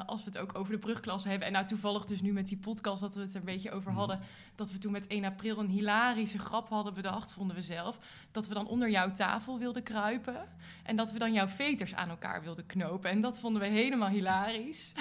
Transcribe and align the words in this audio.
eh, 0.00 0.06
als 0.06 0.24
we 0.24 0.30
het 0.30 0.38
ook 0.38 0.58
over 0.58 0.72
de 0.72 0.78
brugklas 0.78 1.24
hebben. 1.24 1.46
En 1.46 1.52
nou 1.52 1.66
toevallig 1.66 2.04
dus 2.04 2.20
nu 2.20 2.32
met 2.32 2.48
die 2.48 2.56
podcast 2.58 3.00
dat 3.00 3.14
we 3.14 3.20
het 3.20 3.30
er 3.30 3.36
een 3.38 3.44
beetje 3.44 3.70
over 3.70 3.90
Mhm. 3.90 3.98
hadden. 3.98 4.20
Dat 4.54 4.72
we 4.72 4.78
toen 4.78 4.92
met 4.92 5.04
1 5.08 5.24
april 5.24 5.58
een 5.58 5.68
hilarische 5.68 6.38
grap 6.38 6.68
hadden 6.68 6.94
bedacht, 6.94 7.32
vonden 7.32 7.56
we 7.56 7.62
zelf. 7.62 7.98
Dat 8.30 8.48
we 8.48 8.54
dan 8.54 8.66
onder 8.66 8.90
jouw 8.90 9.12
tafel 9.12 9.58
wilden 9.58 9.82
kruipen. 9.82 10.48
En 10.82 10.96
dat 10.96 11.12
we 11.12 11.18
dan 11.18 11.32
jouw 11.32 11.48
veters 11.48 11.94
aan 11.94 12.08
elkaar 12.08 12.42
wilden 12.42 12.66
knopen. 12.66 13.10
En 13.10 13.20
dat 13.20 13.38
vonden 13.38 13.62
we 13.62 13.68
helemaal 13.68 14.08
hilarisch. 14.08 14.92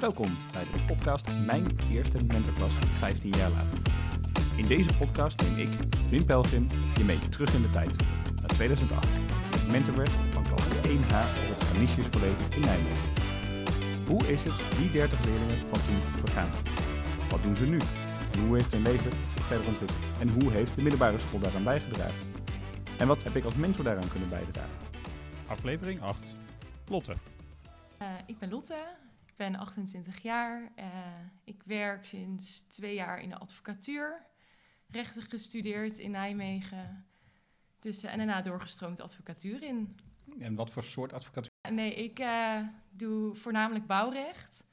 Welkom 0.00 0.36
bij 0.52 0.64
de 0.72 0.82
podcast 0.86 1.26
Mijn 1.44 1.66
Eerste 1.90 2.24
Mentorklas 2.24 2.72
15 2.98 3.30
jaar 3.30 3.50
later. 3.50 3.78
In 4.56 4.66
deze 4.68 4.96
podcast 4.98 5.42
neem 5.42 5.58
ik, 5.58 5.68
Wim 6.10 6.24
Pelgrim, 6.24 6.66
je 6.96 7.04
mee 7.04 7.18
terug 7.28 7.54
in 7.54 7.62
de 7.62 7.70
tijd, 7.70 7.96
2008. 8.56 9.06
Ik 9.54 9.70
mentor 9.70 9.96
werd 9.96 10.10
van 10.10 10.42
klas 10.42 10.66
1H 10.66 11.14
op 11.50 11.58
het 11.58 11.72
Canisius 11.72 12.10
College 12.10 12.44
in 12.54 12.60
Nijmegen. 12.60 13.10
Hoe 14.06 14.26
is 14.26 14.42
het 14.42 14.78
die 14.78 14.90
30 14.90 15.24
leerlingen 15.24 15.66
van 15.66 15.80
toen 15.86 16.00
vergaan? 16.00 16.50
Wat 17.30 17.42
doen 17.42 17.56
ze 17.56 17.66
nu? 17.66 17.78
Hoe 18.38 18.56
heeft 18.56 18.72
hun 18.72 18.82
leven 18.82 19.10
zich 19.10 19.44
verder 19.44 19.66
ontwikkeld? 19.66 20.00
En 20.20 20.28
hoe 20.28 20.52
heeft 20.52 20.74
de 20.74 20.82
middelbare 20.82 21.18
school 21.18 21.40
daaraan 21.40 21.64
bijgedragen? 21.64 22.32
En 22.98 23.06
wat 23.06 23.22
heb 23.22 23.36
ik 23.36 23.44
als 23.44 23.54
mentor 23.54 23.84
daaraan 23.84 24.08
kunnen 24.08 24.28
bijdragen? 24.28 24.76
Aflevering 25.46 26.00
8. 26.00 26.36
Lotte. 26.88 27.14
Eh, 27.98 28.08
ik 28.26 28.38
ben 28.38 28.50
Lotte, 28.50 28.96
ik 29.26 29.36
ben 29.36 29.56
28 29.56 30.22
jaar. 30.22 30.72
Eh, 30.74 30.86
ik 31.44 31.62
werk 31.64 32.04
sinds 32.04 32.64
twee 32.68 32.94
jaar 32.94 33.20
in 33.20 33.28
de 33.28 33.38
advocatuur. 33.38 34.26
Rechten 34.88 35.22
gestudeerd 35.22 35.98
in 35.98 36.10
Nijmegen. 36.10 37.05
Dus, 37.78 38.02
eh, 38.02 38.12
en 38.12 38.18
daarna 38.18 38.40
doorgestroomd 38.40 39.00
advocatuur 39.00 39.62
in. 39.62 39.96
En 40.38 40.54
wat 40.54 40.70
voor 40.70 40.84
soort 40.84 41.12
advocatuur? 41.12 41.52
Nee, 41.70 41.94
ik 41.94 42.18
eh, 42.18 42.60
doe 42.90 43.34
voornamelijk 43.34 43.86
bouwrecht, 43.86 44.64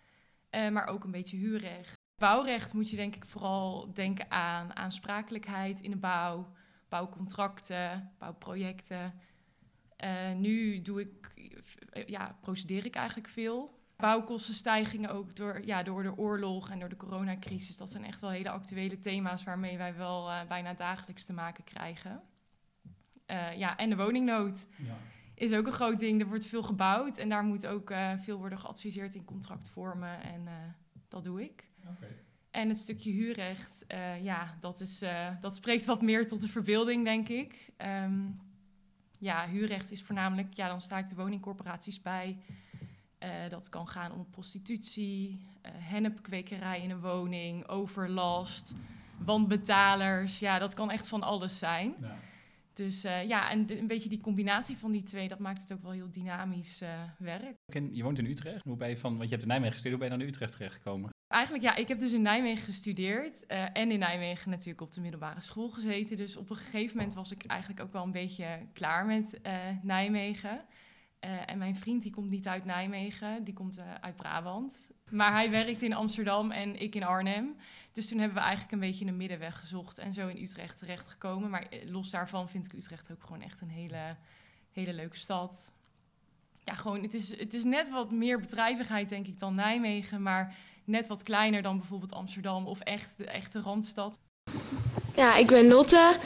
eh, 0.49 0.69
maar 0.69 0.87
ook 0.87 1.03
een 1.03 1.11
beetje 1.11 1.37
huurrecht. 1.37 1.93
Bouwrecht 2.15 2.73
moet 2.73 2.89
je 2.89 2.95
denk 2.95 3.15
ik 3.15 3.25
vooral 3.25 3.93
denken 3.93 4.31
aan 4.31 4.75
aansprakelijkheid 4.75 5.81
in 5.81 5.91
de 5.91 5.97
bouw, 5.97 6.51
bouwcontracten, 6.89 8.11
bouwprojecten. 8.17 9.13
Nu 10.35 10.81
doe 10.81 11.01
ik, 11.01 11.33
ja, 12.07 12.37
procedeer 12.41 12.85
ik 12.85 12.95
eigenlijk 12.95 13.27
veel. 13.27 13.79
Bouwkostenstijgingen 13.95 15.09
ook 15.09 15.35
door, 15.35 15.65
ja, 15.65 15.83
door 15.83 16.03
de 16.03 16.17
oorlog 16.17 16.69
en 16.69 16.79
door 16.79 16.89
de 16.89 16.95
coronacrisis. 16.95 17.77
Dat 17.77 17.89
zijn 17.89 18.05
echt 18.05 18.21
wel 18.21 18.29
hele 18.29 18.49
actuele 18.49 18.99
thema's 18.99 19.43
waarmee 19.43 19.77
wij 19.77 19.95
wel 19.95 20.45
bijna 20.47 20.73
dagelijks 20.73 21.25
te 21.25 21.33
maken 21.33 21.63
krijgen. 21.63 22.23
Eh, 23.33 23.57
ja, 23.57 23.77
en 23.77 23.89
de 23.89 23.95
woningnood 23.95 24.67
Ja. 24.77 24.97
is 25.35 25.53
ook 25.53 25.67
een 25.67 25.73
groot 25.73 25.99
ding. 25.99 26.21
Er 26.21 26.27
wordt 26.27 26.45
veel 26.45 26.63
gebouwd 26.63 27.17
en 27.17 27.29
daar 27.29 27.43
moet 27.43 27.67
ook 27.67 27.89
eh, 27.89 28.11
veel 28.17 28.37
worden 28.37 28.59
geadviseerd 28.59 29.15
in 29.15 29.25
contractvormen. 29.25 30.23
En 30.23 30.47
eh, 30.47 30.53
dat 31.07 31.23
doe 31.23 31.43
ik. 31.43 31.67
En 32.51 32.69
het 32.69 32.77
stukje 32.77 33.11
huurrecht, 33.11 33.85
ja, 34.21 34.57
dat, 34.59 34.79
is, 34.79 35.03
dat 35.41 35.55
spreekt 35.55 35.85
wat 35.85 36.01
meer 36.01 36.27
tot 36.27 36.41
de 36.41 36.47
verbeelding, 36.47 37.03
denk 37.03 37.29
ik. 37.29 37.71
Ehm, 37.77 38.21
ja, 39.19 39.47
huurrecht 39.47 39.91
is 39.91 40.03
voornamelijk, 40.03 40.53
ja, 40.53 40.67
dan 40.67 40.81
sta 40.81 40.97
ik 40.97 41.09
de 41.09 41.15
woningcorporaties 41.15 42.01
bij. 42.01 42.37
Dat 43.49 43.69
kan 43.69 43.87
gaan 43.87 44.11
om 44.11 44.29
prostitutie, 44.29 45.45
eh 45.61 45.71
hennepkwekerij 45.75 46.81
in 46.81 46.89
een 46.91 46.99
woning, 47.01 47.67
overlast, 47.67 48.73
wanbetalers. 49.17 50.39
Ja, 50.39 50.59
dat 50.59 50.73
kan 50.73 50.91
echt 50.91 51.07
van 51.07 51.23
alles 51.23 51.57
zijn. 51.57 51.95
Ja. 52.01 52.17
Dus 52.73 53.03
eh, 53.03 53.27
ja, 53.27 53.49
en 53.51 53.65
de- 53.65 53.77
een 53.79 53.87
beetje 53.87 54.09
die 54.09 54.19
combinatie 54.21 54.77
van 54.77 54.91
die 54.91 55.03
twee, 55.03 55.27
dat 55.27 55.39
maakt 55.39 55.61
het 55.61 55.73
ook 55.73 55.81
wel 55.81 55.91
heel 55.91 56.11
dynamisch 56.11 56.81
eh, 56.81 56.89
werk. 57.17 57.55
En 57.73 57.95
je 57.95 58.03
woont 58.03 58.17
in 58.19 58.25
Utrecht. 58.25 58.63
Hoe 58.63 58.77
ben 58.77 58.89
je 58.89 58.97
van, 58.97 59.11
want 59.11 59.23
je 59.23 59.29
hebt 59.29 59.41
in 59.41 59.47
Nijmegen 59.47 59.73
gestudeerd, 59.73 59.99
hoe 59.99 60.09
ben 60.09 60.11
je 60.11 60.17
dan 60.17 60.27
naar 60.27 60.35
Utrecht 60.35 60.51
terechtgekomen? 60.57 61.09
Eigenlijk 61.27 61.63
ja, 61.63 61.75
ik 61.75 61.87
heb 61.87 61.99
dus 61.99 62.11
in 62.11 62.21
Nijmegen 62.21 62.63
gestudeerd 62.63 63.45
eh, 63.45 63.63
en 63.77 63.91
in 63.91 63.99
Nijmegen 63.99 64.49
natuurlijk 64.49 64.81
op 64.81 64.91
de 64.91 65.01
middelbare 65.01 65.41
school 65.41 65.69
gezeten. 65.69 66.17
Dus 66.17 66.37
op 66.37 66.49
een 66.49 66.55
gegeven 66.55 66.97
moment 66.97 67.13
was 67.15 67.31
ik 67.31 67.45
eigenlijk 67.45 67.81
ook 67.81 67.91
wel 67.93 68.03
een 68.03 68.11
beetje 68.11 68.59
klaar 68.73 69.05
met 69.05 69.39
Nijmegen. 69.81 70.61
Eh, 71.23 71.29
en 71.45 71.57
mijn 71.57 71.75
vriend 71.75 72.01
die 72.01 72.11
komt 72.11 72.29
niet 72.29 72.47
uit 72.47 72.65
Nijmegen, 72.65 73.43
die 73.43 73.53
komt 73.53 73.77
eh, 73.77 73.83
uit 74.01 74.15
Brabant. 74.15 74.91
Maar 75.09 75.31
hij 75.31 75.49
werkt 75.49 75.81
in 75.81 75.93
Amsterdam 75.93 76.51
en 76.51 76.81
ik 76.81 76.95
in 76.95 77.03
Arnhem. 77.03 77.55
Dus 77.91 78.07
toen 78.07 78.17
hebben 78.17 78.37
we 78.37 78.43
eigenlijk 78.43 78.71
een 78.71 78.79
beetje 78.79 79.05
een 79.05 79.17
middenweg 79.17 79.59
gezocht 79.59 79.97
en 79.97 80.13
zo 80.13 80.27
in 80.27 80.43
Utrecht 80.43 80.79
terechtgekomen. 80.79 81.49
Maar 81.49 81.65
eh, 81.69 81.89
los 81.89 82.09
daarvan 82.09 82.49
vind 82.49 82.65
ik 82.65 82.73
Utrecht 82.73 83.11
ook 83.11 83.23
gewoon 83.23 83.41
echt 83.41 83.61
een 83.61 83.69
hele, 83.69 84.15
hele 84.71 84.93
leuke 84.93 85.17
stad. 85.17 85.71
Ja, 86.63 86.73
gewoon, 86.73 87.01
het 87.01 87.13
is, 87.13 87.39
het 87.39 87.53
is 87.53 87.63
net 87.63 87.89
wat 87.89 88.11
meer 88.11 88.39
bedrijvigheid 88.39 89.09
denk 89.09 89.27
ik 89.27 89.39
dan 89.39 89.55
Nijmegen, 89.55 90.21
maar 90.21 90.55
net 90.83 91.07
wat 91.07 91.23
kleiner 91.23 91.61
dan 91.61 91.77
bijvoorbeeld 91.77 92.13
Amsterdam 92.13 92.67
of 92.67 92.79
echt 92.79 93.17
de 93.17 93.25
echte 93.25 93.61
Randstad. 93.61 94.19
Ja, 95.15 95.35
ik 95.35 95.47
ben 95.47 95.67
Lotte, 95.67 96.17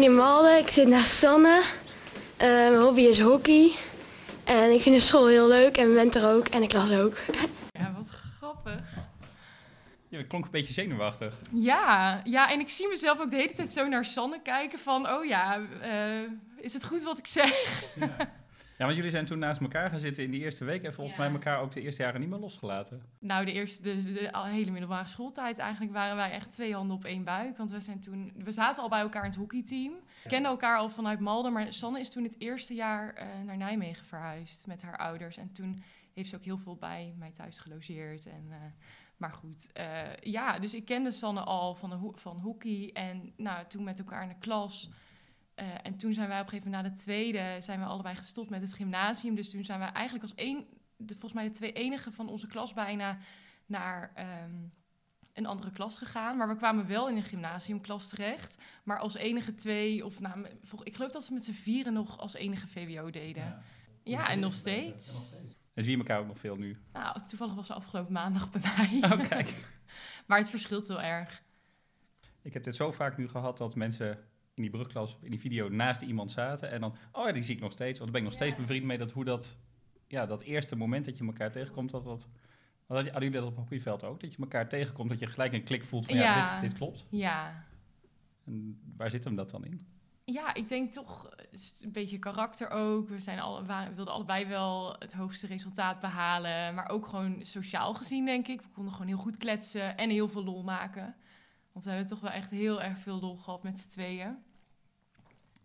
in 0.00 0.14
Malden, 0.14 0.58
ik 0.58 0.68
zit 0.68 0.88
naast 0.88 1.16
Sanne. 1.16 1.62
Mijn 2.38 2.80
hobby 2.80 3.00
is 3.00 3.20
hockey. 3.20 3.94
En 4.46 4.70
ik 4.72 4.82
vind 4.82 4.94
de 4.94 5.00
school 5.00 5.26
heel 5.26 5.48
leuk 5.48 5.76
en 5.76 5.92
mijn 5.92 5.94
mentor 5.94 6.32
ook 6.32 6.48
en 6.48 6.60
de 6.60 6.66
klas 6.66 6.90
ook. 6.90 7.16
Ja, 7.70 7.94
wat 7.96 8.08
grappig. 8.08 8.94
Ja, 10.08 10.18
dat 10.18 10.26
klonk 10.26 10.44
een 10.44 10.50
beetje 10.50 10.72
zenuwachtig. 10.72 11.34
Ja, 11.52 12.20
ja, 12.24 12.50
en 12.50 12.60
ik 12.60 12.68
zie 12.68 12.88
mezelf 12.88 13.20
ook 13.20 13.30
de 13.30 13.36
hele 13.36 13.52
tijd 13.52 13.70
zo 13.70 13.88
naar 13.88 14.04
Sanne 14.04 14.40
kijken 14.42 14.78
van, 14.78 15.08
oh 15.08 15.24
ja, 15.24 15.60
eh, 15.80 16.20
is 16.60 16.72
het 16.72 16.84
goed 16.84 17.02
wat 17.02 17.18
ik 17.18 17.26
zeg? 17.26 17.82
Ja, 17.94 18.16
want 18.84 18.96
jullie 18.96 19.10
zijn 19.10 19.26
toen 19.26 19.38
naast 19.38 19.60
elkaar 19.60 19.90
gaan 19.90 19.98
zitten 19.98 20.24
in 20.24 20.30
die 20.30 20.40
eerste 20.40 20.64
week 20.64 20.82
en 20.82 20.92
volgens 20.94 21.16
Ja. 21.16 21.22
mij 21.22 21.32
elkaar 21.32 21.60
ook 21.60 21.72
de 21.72 21.80
eerste 21.80 22.02
jaren 22.02 22.20
niet 22.20 22.28
meer 22.30 22.38
losgelaten. 22.38 23.02
Nou, 23.18 23.44
de 23.44 23.52
eerste, 23.52 23.82
de, 23.82 24.12
de, 24.12 24.30
hele 24.38 24.70
middelbare 24.70 25.08
schooltijd 25.08 25.58
eigenlijk 25.58 25.92
waren 25.92 26.16
wij 26.16 26.30
echt 26.30 26.52
twee 26.52 26.74
handen 26.74 26.96
op 26.96 27.04
één 27.04 27.24
buik. 27.24 27.56
Want 27.56 27.70
we 27.70 27.80
zijn 27.80 28.00
toen, 28.00 28.32
we 28.36 28.52
zaten 28.52 28.82
al 28.82 28.88
bij 28.88 29.00
elkaar 29.00 29.22
in 29.24 29.30
het 29.30 29.38
hockeyteam. 29.38 29.92
We 30.22 30.28
kenden 30.28 30.50
elkaar 30.50 30.78
al 30.78 30.88
vanuit 30.88 31.20
Malden, 31.20 31.52
maar 31.52 31.72
Sanne 31.72 32.00
is 32.00 32.10
toen 32.10 32.22
het 32.24 32.40
eerste 32.40 32.74
jaar 32.74 33.14
eh, 33.14 33.26
naar 33.44 33.56
Nijmegen 33.56 34.06
verhuisd 34.06 34.66
met 34.66 34.82
haar 34.82 34.96
ouders. 34.96 35.36
En 35.36 35.52
toen 35.52 35.82
heeft 36.14 36.28
ze 36.28 36.36
ook 36.36 36.44
heel 36.44 36.58
veel 36.58 36.76
bij 36.76 37.14
mij 37.18 37.30
thuis 37.30 37.60
gelogeerd. 37.60 38.26
En, 38.26 38.46
eh, 38.50 38.56
maar 39.16 39.32
goed, 39.32 39.72
eh, 39.72 40.16
ja, 40.20 40.58
dus 40.58 40.74
ik 40.74 40.84
kende 40.84 41.10
Sanne 41.10 41.40
al 41.40 41.74
van, 41.74 41.90
de 41.90 41.96
ho- 41.96 42.12
van 42.16 42.38
hockey 42.38 42.90
en 42.92 43.32
nou, 43.36 43.66
toen 43.66 43.84
met 43.84 43.98
elkaar 43.98 44.22
in 44.22 44.28
de 44.28 44.38
klas. 44.38 44.90
Eh, 45.56 45.66
en 45.82 45.96
toen 45.96 46.14
zijn 46.14 46.28
wij 46.28 46.40
op 46.40 46.44
een 46.44 46.50
gegeven 46.50 46.70
moment 46.70 46.88
na 46.88 46.96
de 46.96 47.02
tweede, 47.02 47.56
zijn 47.60 47.80
we 47.80 47.86
allebei 47.86 48.14
gestopt 48.14 48.50
met 48.50 48.60
het 48.60 48.74
gymnasium. 48.74 49.34
Dus 49.34 49.50
toen 49.50 49.64
zijn 49.64 49.80
we 49.80 49.84
eigenlijk 49.84 50.24
als 50.24 50.34
één, 50.34 50.66
de, 50.96 51.12
volgens 51.12 51.32
mij 51.32 51.44
de 51.44 51.54
twee 51.54 51.72
enige 51.72 52.12
van 52.12 52.28
onze 52.28 52.46
klas 52.46 52.72
bijna 52.72 53.18
naar 53.66 54.12
ehm, 54.14 54.54
een 55.32 55.46
andere 55.46 55.70
klas 55.70 55.98
gegaan. 55.98 56.36
Maar 56.36 56.48
we 56.48 56.56
kwamen 56.56 56.86
wel 56.86 57.08
in 57.08 57.16
een 57.16 57.22
gymnasiumklas 57.22 58.08
terecht. 58.08 58.62
Maar 58.84 58.98
als 58.98 59.14
enige 59.14 59.54
twee, 59.54 60.04
of 60.04 60.20
nou, 60.20 60.46
ik 60.82 60.94
geloof 60.94 61.10
dat 61.12 61.24
ze 61.24 61.32
met 61.32 61.44
z'n 61.44 61.52
vieren 61.52 61.92
nog 61.92 62.18
als 62.18 62.34
enige 62.34 62.66
VWO 62.66 63.10
deden. 63.10 63.62
Ja, 64.02 64.28
en 64.28 64.40
nog 64.40 64.54
steeds. 64.54 65.34
En 65.74 65.82
zie 65.82 65.92
je 65.92 65.98
elkaar 65.98 66.20
ook 66.20 66.26
nog 66.26 66.38
veel 66.38 66.56
nu? 66.56 66.78
Nou, 66.92 67.20
toevallig 67.26 67.54
was 67.54 67.66
ze 67.66 67.74
afgelopen 67.74 68.12
maandag 68.12 68.50
bij 68.50 68.60
mij. 68.60 69.10
Oh, 69.10 69.28
kijk. 69.28 69.54
Maar 70.26 70.38
het 70.38 70.50
verschilt 70.50 70.88
heel 70.88 71.02
erg. 71.02 71.42
Ik 72.42 72.52
heb 72.52 72.64
dit 72.64 72.76
zo 72.76 72.92
vaak 72.92 73.16
nu 73.16 73.28
gehad 73.28 73.58
dat 73.58 73.74
mensen 73.74 74.18
in 74.56 74.62
die 74.62 74.70
brugklas, 74.70 75.16
in 75.22 75.30
die 75.30 75.40
video, 75.40 75.68
naast 75.68 76.02
iemand 76.02 76.30
zaten. 76.30 76.70
En 76.70 76.80
dan, 76.80 76.94
oh 77.12 77.26
ja, 77.26 77.32
die 77.32 77.42
zie 77.44 77.54
ik 77.54 77.60
nog 77.60 77.72
steeds. 77.72 77.98
Want 77.98 78.12
daar 78.12 78.20
ben 78.22 78.30
ik 78.30 78.38
nog 78.38 78.46
steeds 78.46 78.60
bevriend 78.60 78.84
mee. 78.84 78.98
Dat 78.98 79.10
hoe 79.10 79.24
dat, 79.24 79.56
ja, 80.06 80.26
dat 80.26 80.42
eerste 80.42 80.76
moment 80.76 81.04
dat 81.04 81.18
je 81.18 81.24
elkaar 81.26 81.52
tegenkomt, 81.52 81.90
dat 81.90 82.04
dat... 82.04 82.28
Hadden 82.86 83.12
jullie 83.12 83.30
dat 83.30 83.44
op 83.44 83.56
hockeyveld 83.56 84.04
ook? 84.04 84.20
Dat 84.20 84.32
je 84.32 84.38
elkaar 84.38 84.68
tegenkomt, 84.68 85.10
dat 85.10 85.18
je 85.18 85.26
gelijk 85.26 85.52
een 85.52 85.64
klik 85.64 85.84
voelt 85.84 86.06
van 86.06 86.14
ja, 86.14 86.22
Ja. 86.22 86.52
dit, 86.52 86.60
dit 86.60 86.78
klopt. 86.78 87.06
Ja. 87.10 87.64
En 88.44 88.80
waar 88.96 89.10
zit 89.10 89.24
hem 89.24 89.36
dat 89.36 89.50
dan 89.50 89.64
in? 89.64 89.86
Ja, 90.24 90.54
ik 90.54 90.68
denk 90.68 90.92
toch 90.92 91.30
een 91.82 91.92
beetje 91.92 92.18
karakter 92.18 92.70
ook. 92.70 93.08
We, 93.08 93.18
zijn 93.18 93.40
alle, 93.40 93.64
we 93.64 93.94
wilden 93.94 94.14
allebei 94.14 94.46
wel 94.46 94.96
het 94.98 95.12
hoogste 95.12 95.46
resultaat 95.46 96.00
behalen. 96.00 96.74
Maar 96.74 96.88
ook 96.88 97.06
gewoon 97.06 97.38
sociaal 97.42 97.94
gezien, 97.94 98.24
denk 98.24 98.48
ik. 98.48 98.62
We 98.62 98.68
konden 98.68 98.92
gewoon 98.92 99.06
heel 99.06 99.16
goed 99.18 99.36
kletsen 99.36 99.96
en 99.96 100.10
heel 100.10 100.28
veel 100.28 100.44
lol 100.44 100.62
maken. 100.62 101.14
Want 101.72 101.84
we 101.84 101.90
hebben 101.90 102.10
toch 102.10 102.20
wel 102.20 102.30
echt 102.30 102.50
heel 102.50 102.82
erg 102.82 102.98
veel 102.98 103.20
lol 103.20 103.36
gehad 103.36 103.62
met 103.62 103.78
z'n 103.78 103.88
tweeën. 103.88 104.36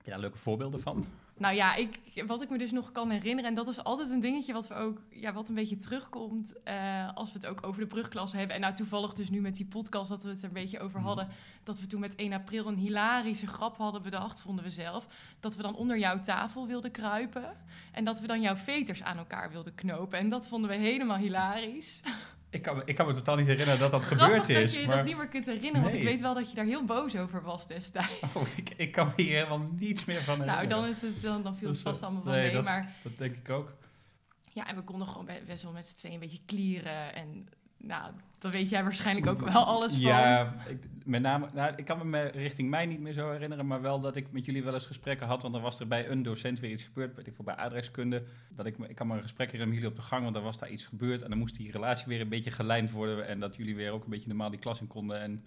Heb 0.02 0.10
je 0.10 0.16
daar 0.16 0.26
leuke 0.30 0.38
voorbeelden 0.38 0.82
van? 0.82 1.06
Nou 1.38 1.56
ja, 1.56 1.76
ik, 1.76 2.00
wat 2.28 2.42
ik 2.42 2.50
me 2.50 2.58
dus 2.58 2.72
nog 2.72 2.92
kan 2.92 3.10
herinneren, 3.10 3.50
en 3.50 3.56
dat 3.56 3.68
is 3.68 3.84
altijd 3.84 4.10
een 4.10 4.20
dingetje 4.20 4.54
wat 4.54 4.68
we 4.68 4.74
ook, 4.74 5.02
ja, 5.10 5.34
wat 5.34 5.50
een 5.50 5.56
beetje 5.56 5.76
terugkomt 5.76 6.64
eh, 6.64 7.14
als 7.14 7.28
we 7.32 7.38
het 7.38 7.48
ook 7.48 7.66
over 7.68 7.82
de 7.82 7.88
brugklas 7.88 8.34
hebben. 8.34 8.56
En 8.56 8.62
nou 8.62 8.74
toevallig 8.76 9.14
dus 9.14 9.30
nu 9.30 9.42
met 9.42 9.56
die 9.56 9.66
podcast 9.66 10.10
dat 10.10 10.24
we 10.24 10.30
het 10.30 10.42
er 10.42 10.48
een 10.48 10.54
beetje 10.54 10.80
over 10.80 10.98
Mhm. 10.98 11.08
hadden, 11.08 11.28
dat 11.64 11.80
we 11.80 11.88
toen 11.88 12.00
met 12.00 12.16
1 12.16 12.34
april 12.34 12.68
een 12.68 12.78
hilarische 12.78 13.48
grap 13.48 13.78
hadden 13.78 14.02
bedacht, 14.02 14.42
vonden 14.42 14.64
we 14.64 14.70
zelf, 14.70 15.08
dat 15.40 15.56
we 15.56 15.62
dan 15.62 15.76
onder 15.76 15.98
jouw 15.98 16.20
tafel 16.20 16.68
wilden 16.68 16.92
kruipen 16.92 17.58
en 17.92 18.04
dat 18.04 18.20
we 18.20 18.28
dan 18.28 18.42
jouw 18.42 18.56
veters 18.56 19.04
aan 19.04 19.18
elkaar 19.18 19.52
wilden 19.52 19.76
knopen. 19.76 20.20
En 20.20 20.30
dat 20.30 20.48
vonden 20.48 20.70
we 20.70 20.76
helemaal 20.76 21.18
hilarisch. 21.18 22.00
Ik 22.52 22.62
kan, 22.62 22.76
me- 22.78 22.82
ik 22.86 22.96
kan 22.96 23.08
me 23.08 23.14
totaal 23.14 23.36
niet 23.36 23.46
herinneren 23.48 23.80
dat 23.80 23.92
dat 23.92 24.02
Grappig 24.02 24.26
gebeurd 24.26 24.48
dat 24.48 24.58
is. 24.58 24.74
je 24.74 24.80
je 24.80 24.88
maar... 24.88 24.96
dat 24.96 25.06
niet 25.06 25.18
meer 25.18 25.28
kunt 25.28 25.46
herinneren, 25.46 25.82
want 25.82 25.94
ik 25.94 26.04
weet 26.04 26.22
wel 26.22 26.34
dat 26.34 26.50
je 26.50 26.56
daar 26.56 26.66
heel 26.66 26.84
boos 26.86 27.16
over 27.18 27.42
was 27.44 27.68
destijds. 27.68 28.36
Oh, 28.36 28.44
ik, 28.58 28.70
ik 28.78 28.92
kan 28.92 29.08
me 29.16 29.24
hier 29.24 29.34
helemaal 29.36 29.68
niets 29.80 30.06
meer 30.06 30.22
van 30.22 30.40
herinneren. 30.40 30.68
nou, 30.70 30.82
dan, 30.82 30.90
is 30.90 31.02
het, 31.02 31.22
dan, 31.22 31.44
dan 31.44 31.56
viel 31.56 31.68
het 31.68 31.76
Dus, 31.78 31.86
vast 31.86 32.02
eh, 32.02 32.08
allemaal 32.08 32.24
wel 32.24 32.34
nee, 32.34 32.44
mee, 32.44 32.54
dat- 32.54 32.64
maar... 32.64 32.94
Dat 33.04 33.18
denk 33.18 33.36
ik 33.36 33.50
ook. 33.50 33.74
Ja, 34.54 34.68
en 34.68 34.76
we 34.76 34.82
konden 34.82 35.08
gewoon 35.08 35.26
be- 35.26 35.42
best 35.48 35.64
wel 35.64 35.72
met 35.72 35.88
z'n 35.88 35.96
tweeën 35.96 36.14
een 36.14 36.20
beetje 36.20 36.42
klieren. 36.46 37.16
En 37.16 37.48
nou, 37.78 38.12
dan 38.40 38.52
weet 38.52 38.70
jij 38.70 38.84
waarschijnlijk 38.84 39.28
ook 39.28 39.42
wel 39.42 39.64
alles 39.66 39.92
van. 39.92 40.02
Ja, 40.02 40.56
ik, 40.68 40.84
met 41.12 41.22
name, 41.22 41.50
nou, 41.54 41.74
ik 41.76 41.86
kan 41.86 42.10
me 42.10 42.22
richting 42.22 42.70
mij 42.70 42.86
niet 42.86 43.00
meer 43.00 43.14
zo 43.14 43.32
herinneren, 43.32 43.68
maar 43.68 43.82
wel 43.82 44.00
dat 44.00 44.16
ik 44.16 44.32
met 44.32 44.46
jullie 44.46 44.64
wel 44.64 44.74
eens 44.74 44.86
gesprekken 44.86 45.28
had, 45.28 45.42
want 45.42 45.56
er 45.56 45.62
was 45.62 45.80
er 45.80 45.88
bij 45.88 46.10
een 46.10 46.24
docent 46.24 46.60
weer 46.60 46.72
iets 46.72 46.84
gebeurd, 46.84 47.16
weet 47.16 47.28
ik 47.28 47.36
veel, 47.36 47.46
bij 47.46 47.56
aardrijkskunde, 47.56 48.24
dat 48.50 48.66
ik, 48.66 48.78
ik 48.78 48.96
kan 48.96 49.08
me 49.08 49.16
een 49.16 49.22
gesprek 49.22 49.52
herinneren 49.52 49.74
met 49.74 49.84
jullie 49.84 49.98
op 49.98 50.04
de 50.04 50.10
gang, 50.10 50.24
want 50.24 50.36
er 50.36 50.42
was 50.42 50.58
daar 50.58 50.70
iets 50.70 50.86
gebeurd 50.86 51.22
en 51.22 51.30
dan 51.30 51.40
moest 51.40 51.56
die 51.56 51.72
relatie 51.72 52.06
weer 52.08 52.22
een 52.22 52.30
beetje 52.30 52.52
gelijmd 52.52 52.92
worden 52.92 53.28
en 53.28 53.40
dat 53.40 53.56
jullie 53.56 53.76
weer 53.76 53.92
ook 53.92 54.04
een 54.04 54.10
beetje 54.10 54.28
normaal 54.28 54.50
die 54.50 54.60
klas 54.60 54.82
in 54.82 54.88
konden 54.88 55.20
en 55.22 55.46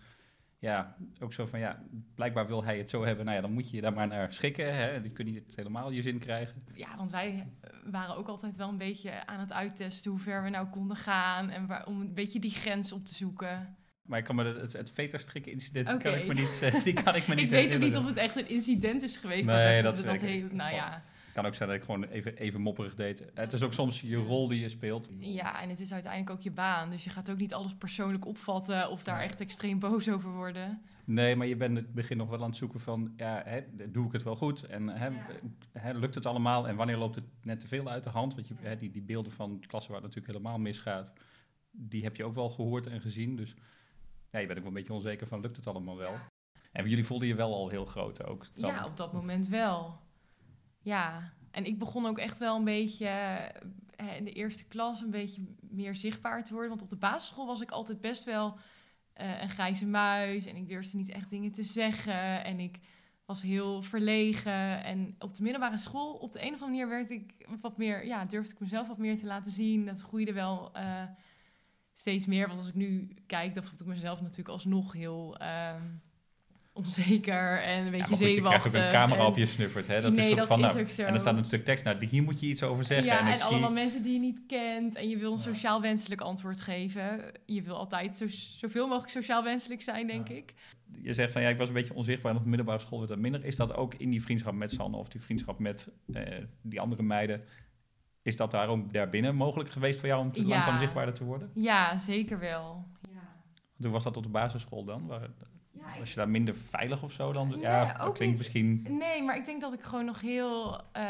ja, 0.58 0.96
ook 1.20 1.32
zo 1.32 1.46
van 1.46 1.58
ja, 1.58 1.82
blijkbaar 2.14 2.46
wil 2.46 2.64
hij 2.64 2.78
het 2.78 2.90
zo 2.90 3.04
hebben, 3.04 3.24
nou 3.24 3.36
ja, 3.36 3.42
dan 3.42 3.52
moet 3.52 3.70
je 3.70 3.76
je 3.76 3.82
daar 3.82 3.92
maar 3.92 4.06
naar 4.06 4.32
schikken, 4.32 4.74
hè, 4.74 4.90
je 4.90 5.10
kunt 5.10 5.30
niet 5.30 5.56
helemaal 5.56 5.90
je 5.90 6.02
zin 6.02 6.18
krijgen. 6.18 6.64
Ja, 6.74 6.96
want 6.96 7.10
wij 7.10 7.46
eh, 7.60 7.70
waren 7.90 8.16
ook 8.16 8.28
altijd 8.28 8.56
wel 8.56 8.68
een 8.68 8.78
beetje 8.78 9.26
aan 9.26 9.40
het 9.40 9.52
uittesten 9.52 10.10
hoe 10.10 10.20
ver 10.20 10.42
we 10.42 10.48
nou 10.48 10.66
konden 10.68 10.96
gaan. 10.96 11.50
En 11.50 11.66
waar, 11.66 11.86
om 11.86 12.00
een 12.00 12.14
beetje 12.14 12.40
die 12.40 12.50
grens 12.50 12.92
op 12.92 13.04
te 13.04 13.14
zoeken. 13.14 13.76
Maar 14.04 14.18
ik 14.18 14.24
kan 14.24 14.36
me 14.36 14.44
het, 14.44 14.72
het 14.72 14.90
veterstrikken 14.90 15.52
incident, 15.52 15.96
kan 15.96 16.14
ik 16.14 16.26
me 16.26 16.34
niet, 16.34 16.62
eh, 16.62 16.82
die 16.84 16.92
kan 16.92 17.14
ik 17.14 17.26
me 17.26 17.34
niet 17.34 17.44
Ik 17.44 17.50
weet 17.50 17.74
ook 17.74 17.80
niet 17.80 17.96
of 17.96 18.06
het 18.06 18.16
echt 18.16 18.36
een 18.36 18.48
incident 18.48 19.02
is 19.02 19.16
geweest. 19.16 19.44
Nee, 19.44 19.82
dat 19.82 20.00
vonden 20.00 20.40
dat 20.42 20.52
nou 20.52 20.74
ja. 20.74 21.02
kan 21.32 21.46
ook 21.46 21.54
zijn 21.54 21.68
dat 21.68 21.78
ik 21.78 21.84
gewoon 21.84 22.04
even, 22.04 22.36
even 22.36 22.60
mopperig 22.60 22.94
deed. 22.94 23.24
Het 23.34 23.52
is 23.52 23.62
ook 23.62 23.72
soms 23.72 24.00
je 24.00 24.16
rol 24.16 24.48
die 24.48 24.60
je 24.60 24.68
speelt. 24.68 25.08
Ja, 25.18 25.62
en 25.62 25.68
het 25.68 25.80
is 25.80 25.92
uiteindelijk 25.92 26.32
ook 26.32 26.40
je 26.40 26.50
baan. 26.50 26.90
Dus 26.90 27.04
je 27.04 27.10
gaat 27.10 27.30
ook 27.30 27.36
niet 27.38 27.54
alles 27.54 27.74
persoonlijk 27.74 28.26
opvatten 28.26 28.90
of 28.90 29.02
daar 29.02 29.16
Nee. 29.16 29.26
echt 29.26 29.40
extreem 29.40 29.78
boos 29.78 30.08
over 30.08 30.30
worden. 30.30 30.82
Nee, 31.04 31.36
maar 31.36 31.46
je 31.46 31.56
bent 31.56 31.70
in 31.70 31.84
het 31.84 31.94
begin 31.94 32.16
nog 32.16 32.28
wel 32.28 32.42
aan 32.42 32.48
het 32.48 32.56
zoeken 32.56 32.80
van, 32.80 33.12
ja, 33.16 33.42
hè, 33.44 33.60
doe 33.90 34.06
ik 34.06 34.12
het 34.12 34.22
wel 34.22 34.36
goed? 34.36 34.62
En 34.66 34.88
hè, 34.88 35.06
Ja. 35.06 35.26
hè, 35.72 35.92
lukt 35.92 36.14
het 36.14 36.26
allemaal? 36.26 36.68
En 36.68 36.76
wanneer 36.76 36.96
loopt 36.96 37.14
het 37.14 37.24
net 37.42 37.60
te 37.60 37.66
veel 37.66 37.88
uit 37.88 38.04
de 38.04 38.10
hand? 38.10 38.34
Want 38.34 38.48
je, 38.48 38.54
hè, 38.60 38.76
die, 38.76 38.90
die 38.90 39.02
beelden 39.02 39.32
van 39.32 39.60
klassen 39.66 39.92
waar 39.92 40.02
het 40.02 40.10
natuurlijk 40.10 40.38
helemaal 40.38 40.58
misgaat, 40.62 41.12
die 41.70 42.02
heb 42.02 42.16
je 42.16 42.24
ook 42.24 42.34
wel 42.34 42.50
gehoord 42.50 42.86
en 42.86 43.00
gezien. 43.00 43.36
Dus 43.36 43.54
ja, 44.34 44.40
je 44.40 44.46
bent 44.46 44.58
ook 44.58 44.64
wel 44.64 44.74
een 44.74 44.78
beetje 44.78 44.92
onzeker 44.92 45.26
van, 45.26 45.40
lukt 45.40 45.56
het 45.56 45.66
allemaal 45.66 45.96
wel? 45.96 46.14
En 46.72 46.88
jullie 46.88 47.04
voelden 47.04 47.28
je 47.28 47.34
wel 47.34 47.54
al 47.54 47.68
heel 47.68 47.84
groot 47.84 48.24
ook. 48.24 48.46
dan. 48.54 48.70
Ja, 48.70 48.84
op 48.84 48.96
dat 48.96 49.12
moment 49.12 49.48
wel. 49.48 49.98
Ja, 50.80 51.32
en 51.50 51.64
ik 51.64 51.78
begon 51.78 52.06
ook 52.06 52.18
echt 52.18 52.38
wel 52.38 52.56
een 52.56 52.64
beetje 52.64 53.06
eh, 53.96 54.16
in 54.16 54.24
de 54.24 54.32
eerste 54.32 54.64
klas 54.64 55.00
een 55.00 55.10
beetje 55.10 55.42
meer 55.60 55.94
zichtbaar 55.94 56.44
te 56.44 56.52
worden. 56.52 56.70
Want 56.70 56.82
op 56.82 56.88
de 56.88 56.96
basisschool 56.96 57.46
was 57.46 57.60
ik 57.60 57.70
altijd 57.70 58.00
best 58.00 58.24
wel 58.24 58.58
eh, 59.12 59.42
een 59.42 59.50
grijze 59.50 59.86
muis. 59.86 60.46
En 60.46 60.56
ik 60.56 60.68
durfde 60.68 60.96
niet 60.96 61.10
echt 61.10 61.30
dingen 61.30 61.52
te 61.52 61.62
zeggen. 61.62 62.44
En 62.44 62.60
ik 62.60 62.78
was 63.24 63.42
heel 63.42 63.82
verlegen. 63.82 64.84
En 64.84 65.14
op 65.18 65.34
de 65.34 65.42
middelbare 65.42 65.78
school, 65.78 66.14
op 66.14 66.32
de 66.32 66.42
een 66.42 66.54
of 66.54 66.62
andere 66.62 66.70
manier 66.70 66.88
werd 66.88 67.10
ik 67.10 67.46
wat 67.60 67.76
meer, 67.76 68.06
ja, 68.06 68.24
durfde 68.24 68.52
ik 68.52 68.60
mezelf 68.60 68.88
wat 68.88 68.98
meer 68.98 69.18
te 69.18 69.26
laten 69.26 69.52
zien. 69.52 69.86
Dat 69.86 70.00
groeide 70.00 70.32
wel 70.32 70.72
eh, 70.72 71.02
steeds 71.94 72.26
meer. 72.26 72.46
Want 72.46 72.58
als 72.58 72.68
ik 72.68 72.74
nu 72.74 73.14
kijk, 73.26 73.54
dan 73.54 73.64
voel 73.64 73.78
ik 73.80 73.86
mezelf 73.86 74.20
natuurlijk 74.20 74.48
alsnog 74.48 74.92
heel 74.92 75.36
ehm, 75.38 75.82
onzeker 76.72 77.62
en 77.62 77.78
een 77.78 77.84
Ja, 77.84 77.90
beetje 77.90 77.98
maar 77.98 78.08
goed, 78.18 78.18
je 78.34 78.40
krijgt 78.40 78.66
ook 78.66 78.74
een 78.74 78.90
camera 78.90 79.20
en- 79.20 79.26
op 79.26 79.36
je 79.36 79.46
snuffert. 79.46 79.86
Hè? 79.86 80.00
Dat 80.00 80.12
Nee, 80.14 80.24
is 80.24 80.30
ook 80.30 80.36
dat 80.36 80.46
van, 80.46 80.64
is 80.64 80.66
nou, 80.72 80.80
ook 80.80 80.88
zo. 80.90 81.02
En 81.02 81.12
er 81.12 81.18
staat 81.18 81.34
natuurlijk 81.34 81.64
tekst, 81.64 81.84
nou, 81.84 82.06
hier 82.06 82.22
moet 82.22 82.40
je 82.40 82.46
iets 82.46 82.62
over 82.62 82.84
zeggen. 82.84 83.06
ja, 83.06 83.18
en 83.20 83.26
en, 83.26 83.32
ik 83.32 83.38
zie, 83.38 83.46
allemaal 83.46 83.72
mensen 83.72 84.02
die 84.02 84.12
je 84.12 84.18
niet 84.18 84.40
kent 84.46 84.94
en 84.94 85.08
je 85.08 85.16
wil 85.16 85.30
een 85.32 85.36
Ja. 85.38 85.42
sociaal 85.42 85.80
wenselijk 85.80 86.20
antwoord 86.20 86.60
geven. 86.60 87.32
Je 87.46 87.62
wil 87.62 87.76
altijd 87.76 88.16
zo, 88.16 88.24
zoveel 88.28 88.86
mogelijk 88.86 89.12
sociaal 89.12 89.42
wenselijk 89.42 89.82
zijn, 89.82 90.06
denk 90.06 90.28
Ja. 90.28 90.34
ik. 90.34 90.54
je 91.02 91.12
zegt 91.12 91.32
van 91.32 91.42
ja, 91.42 91.48
ik 91.48 91.58
was 91.58 91.68
een 91.68 91.74
beetje 91.74 91.94
onzichtbaar 91.94 92.30
en 92.30 92.36
op 92.36 92.42
de 92.42 92.48
middelbare 92.48 92.78
school 92.80 92.98
werd 92.98 93.10
dat 93.10 93.18
minder. 93.20 93.44
Is 93.44 93.56
dat 93.56 93.74
ook 93.74 93.94
in 93.94 94.10
die 94.10 94.22
vriendschap 94.22 94.54
met 94.54 94.70
Sanne 94.70 94.96
of 94.96 95.08
die 95.08 95.20
vriendschap 95.20 95.58
met 95.58 95.88
eh, 96.12 96.22
die 96.62 96.80
andere 96.80 97.02
meiden? 97.02 97.44
Is 98.24 98.36
dat 98.36 98.50
daarom 98.50 98.92
daarbinnen 98.92 99.34
mogelijk 99.34 99.70
geweest 99.70 99.98
voor 100.00 100.08
jou 100.08 100.20
om 100.20 100.32
te 100.32 100.40
Ja. 100.42 100.48
langzaam 100.48 100.78
zichtbaarder 100.78 101.14
te 101.14 101.24
worden? 101.24 101.50
Ja, 101.54 101.98
zeker 101.98 102.38
wel. 102.38 102.84
Ja. 103.12 103.20
Hoe 103.76 103.88
was 103.90 104.04
dat 104.04 104.16
op 104.16 104.22
de 104.22 104.28
basisschool 104.28 104.84
dan? 104.84 105.06
Waar- 105.06 105.28
Ja, 105.70 105.98
was 105.98 106.10
je 106.10 106.16
daar 106.16 106.28
minder 106.28 106.54
veilig 106.54 107.02
of 107.02 107.12
zo 107.12 107.32
dan? 107.32 107.48
Nee, 107.48 107.60
ja, 107.60 107.84
dat 107.84 107.96
klinkt 107.96 108.20
niet. 108.20 108.36
misschien... 108.38 108.86
Nee, 108.98 109.22
maar 109.22 109.36
ik 109.36 109.44
denk 109.44 109.60
dat 109.60 109.72
ik 109.72 109.80
gewoon 109.80 110.04
nog 110.04 110.20
heel... 110.20 110.80
eh, 110.92 111.02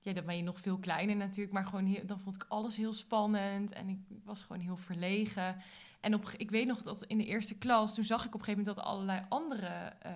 ja, 0.00 0.12
dan 0.12 0.24
ben 0.24 0.36
je 0.36 0.42
nog 0.42 0.60
veel 0.60 0.78
kleiner 0.78 1.16
natuurlijk, 1.16 1.52
maar 1.52 1.64
gewoon 1.64 1.86
heel, 1.86 2.06
dan 2.06 2.20
vond 2.20 2.34
ik 2.34 2.44
alles 2.48 2.76
heel 2.76 2.92
spannend 2.92 3.72
en 3.72 3.88
ik 3.88 3.98
was 4.24 4.42
gewoon 4.42 4.62
heel 4.62 4.76
verlegen. 4.76 5.56
En 6.00 6.14
op, 6.14 6.30
ik 6.36 6.50
weet 6.50 6.66
nog 6.66 6.82
dat 6.82 7.02
in 7.04 7.18
de 7.18 7.24
eerste 7.24 7.58
klas, 7.58 7.94
toen 7.94 8.04
zag 8.04 8.20
ik 8.24 8.34
op 8.34 8.40
een 8.40 8.44
gegeven 8.46 8.58
moment 8.64 8.76
dat 8.76 8.86
allerlei 8.94 9.22
andere 9.28 9.66
eh, 10.02 10.12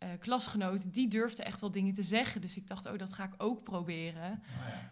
eh, 0.00 0.08
klasgenoten, 0.18 0.90
die 0.90 1.08
durfden 1.08 1.44
echt 1.44 1.60
wel 1.60 1.70
dingen 1.70 1.94
te 1.94 2.02
zeggen. 2.02 2.40
Dus 2.40 2.56
ik 2.56 2.68
dacht, 2.68 2.86
oh, 2.86 2.98
dat 2.98 3.12
ga 3.12 3.24
ik 3.24 3.34
ook 3.38 3.62
proberen. 3.62 4.42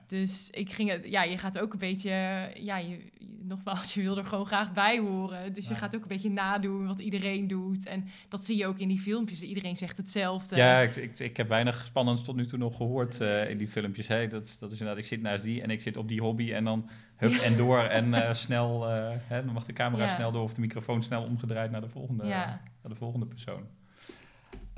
Dus 0.06 0.49
ik 0.50 0.72
ging 0.72 0.90
het, 0.90 1.05
ja, 1.08 1.22
je 1.22 1.38
gaat 1.38 1.58
ook 1.58 1.72
een 1.72 1.78
beetje, 1.78 2.10
ja, 2.55 2.76
je, 2.76 2.88
je- 2.88 3.10
nogmaals, 3.43 3.94
je 3.94 4.02
wil 4.02 4.16
er 4.19 4.25
gewoon 4.25 4.46
graag 4.46 4.72
bij 4.72 4.99
horen. 4.99 5.52
Dus 5.52 5.69
je 5.69 5.75
gaat 5.75 5.96
ook 5.96 6.02
een 6.02 6.08
beetje 6.08 6.31
nadoen 6.31 6.87
wat 6.87 6.99
iedereen 6.99 7.49
doet. 7.49 7.87
En 7.87 8.08
dat 8.28 8.44
zie 8.44 8.56
je 8.56 8.66
ook 8.66 8.78
in 8.78 8.88
die 8.88 8.99
filmpjes. 8.99 9.43
Iedereen 9.43 9.76
zegt 9.76 9.96
hetzelfde. 9.96 10.56
Ja, 10.56 10.81
ik, 10.81 10.96
ik, 10.96 11.19
ik 11.19 11.37
heb 11.37 11.49
weinig 11.49 11.87
spannends 11.87 12.22
tot 12.25 12.37
nu 12.37 12.46
toe 12.46 12.58
nog 12.58 12.76
gehoord 12.76 13.20
eh, 13.20 13.50
in 13.50 13.58
die 13.58 13.69
filmpjes. 13.69 14.06
Hè. 14.06 14.26
Dat, 14.26 14.56
dat 14.60 14.70
is 14.72 14.78
inderdaad, 14.81 15.02
ik 15.02 15.08
zit 15.08 15.20
naast 15.22 15.44
die 15.44 15.62
en 15.62 15.70
ik 15.70 15.81
zit 15.81 15.96
op 15.96 16.08
die 16.08 16.20
hobby 16.20 16.52
en 16.52 16.64
dan 16.64 16.88
hup 17.16 17.32
en 17.34 17.56
door 17.56 17.78
en 17.82 18.14
eh, 18.25 18.32
snel, 18.32 18.84
hè, 18.88 19.44
dan 19.44 19.55
mag 19.55 19.64
de 19.64 19.72
camera 19.72 20.05
Ja. 20.05 20.14
snel 20.14 20.32
door 20.32 20.43
of 20.43 20.55
de 20.55 20.60
microfoon 20.60 21.02
snel 21.02 21.22
omgedraaid 21.22 21.70
naar 21.70 21.81
de 21.81 21.88
volgende, 21.88 22.25
naar 22.25 22.60
de 22.82 22.94
volgende 22.94 23.26
persoon. 23.26 23.62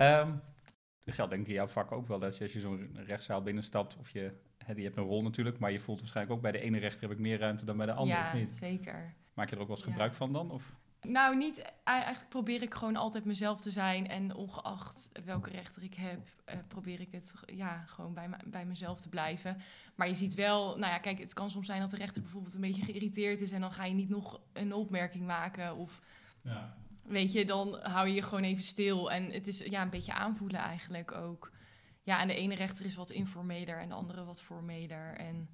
Ehm 0.00 0.32
dat 1.04 1.14
geldt 1.14 1.30
denk 1.30 1.42
ik 1.42 1.48
in 1.48 1.54
jouw 1.54 1.66
vak 1.68 1.92
ook 1.92 2.06
wel, 2.08 2.18
dat 2.18 2.36
je 2.36 2.42
als 2.44 2.52
je 2.52 2.60
zo'n 2.60 2.96
rechtszaal 3.06 3.42
binnenstapt 3.42 3.96
of 3.96 4.10
je, 4.10 4.32
hè, 4.58 4.72
je 4.72 4.82
hebt 4.82 4.96
een 4.96 5.04
rol 5.04 5.22
natuurlijk, 5.22 5.58
maar 5.58 5.72
je 5.72 5.80
voelt 5.80 5.98
waarschijnlijk 6.00 6.36
ook 6.36 6.42
bij 6.42 6.52
de 6.52 6.60
ene 6.60 6.78
rechter 6.78 7.00
heb 7.02 7.10
ik 7.10 7.18
meer 7.18 7.38
ruimte 7.38 7.64
dan 7.64 7.76
bij 7.76 7.86
de 7.86 7.92
andere, 7.92 8.18
ja, 8.18 8.26
of 8.26 8.34
niet? 8.34 8.50
zeker. 8.50 9.14
Maak 9.34 9.48
je 9.50 9.54
er 9.56 9.60
ook 9.62 9.68
wel 9.68 9.76
eens 9.76 9.84
Ja. 9.84 9.90
gebruik 9.92 10.14
van 10.14 10.32
dan? 10.32 10.50
Of? 10.50 10.72
Nou, 11.00 11.36
niet. 11.36 11.72
Eigenlijk 11.84 12.28
probeer 12.28 12.62
ik 12.62 12.74
gewoon 12.74 12.96
altijd 12.96 13.24
mezelf 13.24 13.60
te 13.60 13.70
zijn. 13.70 14.08
En 14.08 14.34
ongeacht 14.34 15.08
welke 15.24 15.50
rechter 15.50 15.82
ik 15.82 15.94
heb, 15.94 16.20
eh, 16.44 16.58
probeer 16.68 17.00
ik 17.00 17.12
het 17.12 17.32
ja, 17.46 17.84
gewoon 17.86 18.14
bij, 18.14 18.28
bij 18.46 18.64
mezelf 18.66 19.00
te 19.00 19.08
blijven. 19.08 19.56
Maar 19.94 20.08
je 20.08 20.14
ziet 20.14 20.34
wel, 20.34 20.66
nou 20.78 20.92
ja, 20.92 20.98
kijk, 20.98 21.18
het 21.18 21.34
kan 21.34 21.50
soms 21.50 21.66
zijn 21.66 21.80
dat 21.80 21.90
de 21.90 21.96
rechter 21.96 22.22
bijvoorbeeld 22.22 22.54
een 22.54 22.60
beetje 22.60 22.84
geïrriteerd 22.84 23.40
is. 23.40 23.50
En 23.52 23.60
dan 23.60 23.72
ga 23.72 23.84
je 23.84 23.94
niet 23.94 24.08
nog 24.08 24.40
een 24.52 24.72
opmerking 24.72 25.26
maken. 25.26 25.76
Of 25.76 26.00
Ja. 26.42 26.76
Weet 27.10 27.32
je, 27.32 27.44
dan 27.44 27.78
hou 27.82 28.08
je 28.08 28.14
je 28.14 28.22
gewoon 28.22 28.44
even 28.44 28.62
stil. 28.62 29.10
En 29.10 29.30
het 29.30 29.46
is 29.46 29.58
ja, 29.58 29.82
een 29.82 29.90
beetje 29.90 30.12
aanvoelen 30.12 30.60
eigenlijk 30.60 31.12
ook. 31.12 31.52
Ja, 32.02 32.20
en 32.20 32.28
de 32.28 32.34
ene 32.34 32.54
rechter 32.54 32.84
is 32.84 32.94
wat 32.94 33.10
informeler 33.10 33.78
en 33.78 33.88
de 33.88 33.94
andere 33.94 34.24
wat 34.24 34.42
formeler. 34.42 35.16
En 35.16 35.48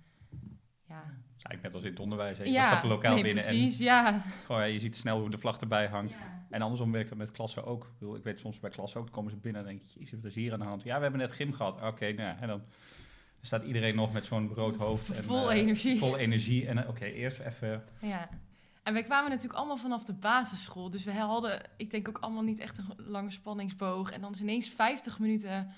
ja. 0.88 1.00
Dat 1.00 1.37
is 1.37 1.42
eigenlijk 1.42 1.62
net 1.62 1.75
als 1.75 1.83
in 1.83 1.90
het 1.90 2.00
onderwijs. 2.00 2.38
Hè. 2.38 2.45
Je 2.45 2.50
stapt 2.50 2.83
een 2.83 2.88
lokaal 2.88 3.14
nee, 3.14 3.23
binnen 3.23 3.45
precies, 3.45 3.78
ja. 3.78 4.14
en 4.14 4.23
gewoon, 4.45 4.61
ja, 4.61 4.66
je 4.66 4.78
ziet 4.78 4.97
snel 4.97 5.21
hoe 5.21 5.30
de 5.30 5.38
vlag 5.38 5.61
erbij 5.61 5.87
hangt. 5.87 6.12
ja. 6.12 6.47
En 6.50 6.62
andersom 6.62 6.92
werkt 6.92 7.09
dat 7.09 7.19
met 7.19 7.30
klassen 7.30 7.64
ook. 7.64 7.85
Ik, 7.85 7.99
bedoel, 7.99 8.16
ik 8.16 8.25
weet 8.25 8.40
soms 8.40 8.61
bij 8.61 8.71
klassen 8.71 9.00
ook, 9.00 9.07
dan 9.07 9.14
komen 9.14 9.30
ze 9.30 9.37
binnen 9.37 9.62
en 9.62 9.69
denk 9.69 9.83
je, 9.83 9.99
jezus, 9.99 10.21
wat 10.21 10.25
is 10.25 10.35
hier 10.35 10.52
aan 10.52 10.59
de 10.59 10.64
hand? 10.64 10.83
Ja, 10.83 10.97
we 10.97 11.02
hebben 11.02 11.21
net 11.21 11.33
gym 11.33 11.52
gehad. 11.52 11.83
Oké, 11.83 12.12
nou, 12.12 12.38
en 12.40 12.49
dan 12.49 12.62
staat 13.40 13.62
iedereen 13.62 13.95
nog 13.95 14.12
met 14.12 14.26
zo'n 14.26 14.49
rood 14.54 14.76
hoofd. 14.76 15.11
En, 15.11 15.25
Vol 15.25 15.50
eh, 15.50 15.59
energie. 15.59 15.99
Vol 15.99 16.19
energie. 16.19 16.66
En 16.66 16.78
eh, 16.78 16.88
oké, 16.88 17.04
eerst 17.04 17.38
even... 17.38 17.85
Ja. 18.00 18.28
En 18.87 18.93
wij 18.93 19.02
kwamen 19.02 19.31
natuurlijk 19.31 19.59
allemaal 19.59 19.76
vanaf 19.76 20.05
de 20.05 20.14
basisschool. 20.14 20.90
Dus 20.90 21.05
we 21.05 21.12
hadden, 21.12 21.62
ik 21.76 21.90
denk 21.90 22.09
ook 22.09 22.19
allemaal 22.19 22.43
niet 22.43 22.59
echt 22.59 22.78
een 22.78 22.87
lange 22.97 23.31
spanningsboog. 23.31 24.11
En 24.11 24.21
dan 24.21 24.33
is 24.33 24.40
ineens 24.40 24.69
50 24.69 25.19
minuten 25.19 25.73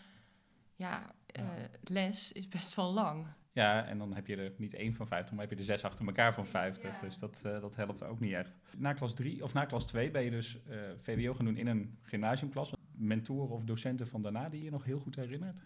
ja, 0.75 1.15
eh, 1.27 1.45
les 1.83 2.33
is 2.33 2.49
best 2.49 2.75
wel 2.75 2.93
lang. 2.93 3.27
Ja, 3.53 3.87
en 3.87 3.99
dan 3.99 4.15
heb 4.15 4.27
je 4.27 4.37
er 4.37 4.53
niet 4.57 4.75
één 4.75 4.95
van 4.95 5.07
50, 5.07 5.35
maar 5.35 5.41
heb 5.41 5.51
je 5.53 5.59
er 5.59 5.65
zes 5.65 5.85
achter 5.85 6.07
elkaar 6.07 6.35
van 6.35 6.47
50. 6.47 6.95
Ja. 6.95 7.01
Dus 7.01 7.19
dat, 7.19 7.43
eh, 7.45 7.61
dat 7.61 7.77
helpt 7.77 8.03
ook 8.03 8.21
niet 8.21 8.33
echt. 8.33 8.57
Na 8.77 8.93
klas 8.93 9.15
3 9.15 9.43
of 9.43 9.53
na 9.53 9.65
klas 9.65 9.87
2 9.87 10.11
ben 10.11 10.23
je 10.23 10.31
dus 10.31 10.59
eh, 10.65 10.79
VWO 10.99 11.35
gaan 11.35 11.45
doen 11.45 11.57
in 11.57 11.67
een 11.67 11.99
gymnasiumklas. 12.03 12.73
Mentoren 12.93 13.55
of 13.55 13.65
docenten 13.65 14.09
van 14.09 14.23
daarna 14.23 14.49
die 14.49 14.65
je 14.65 14.71
nog 14.71 14.85
heel 14.85 14.99
goed 14.99 15.17
herinnert? 15.17 15.63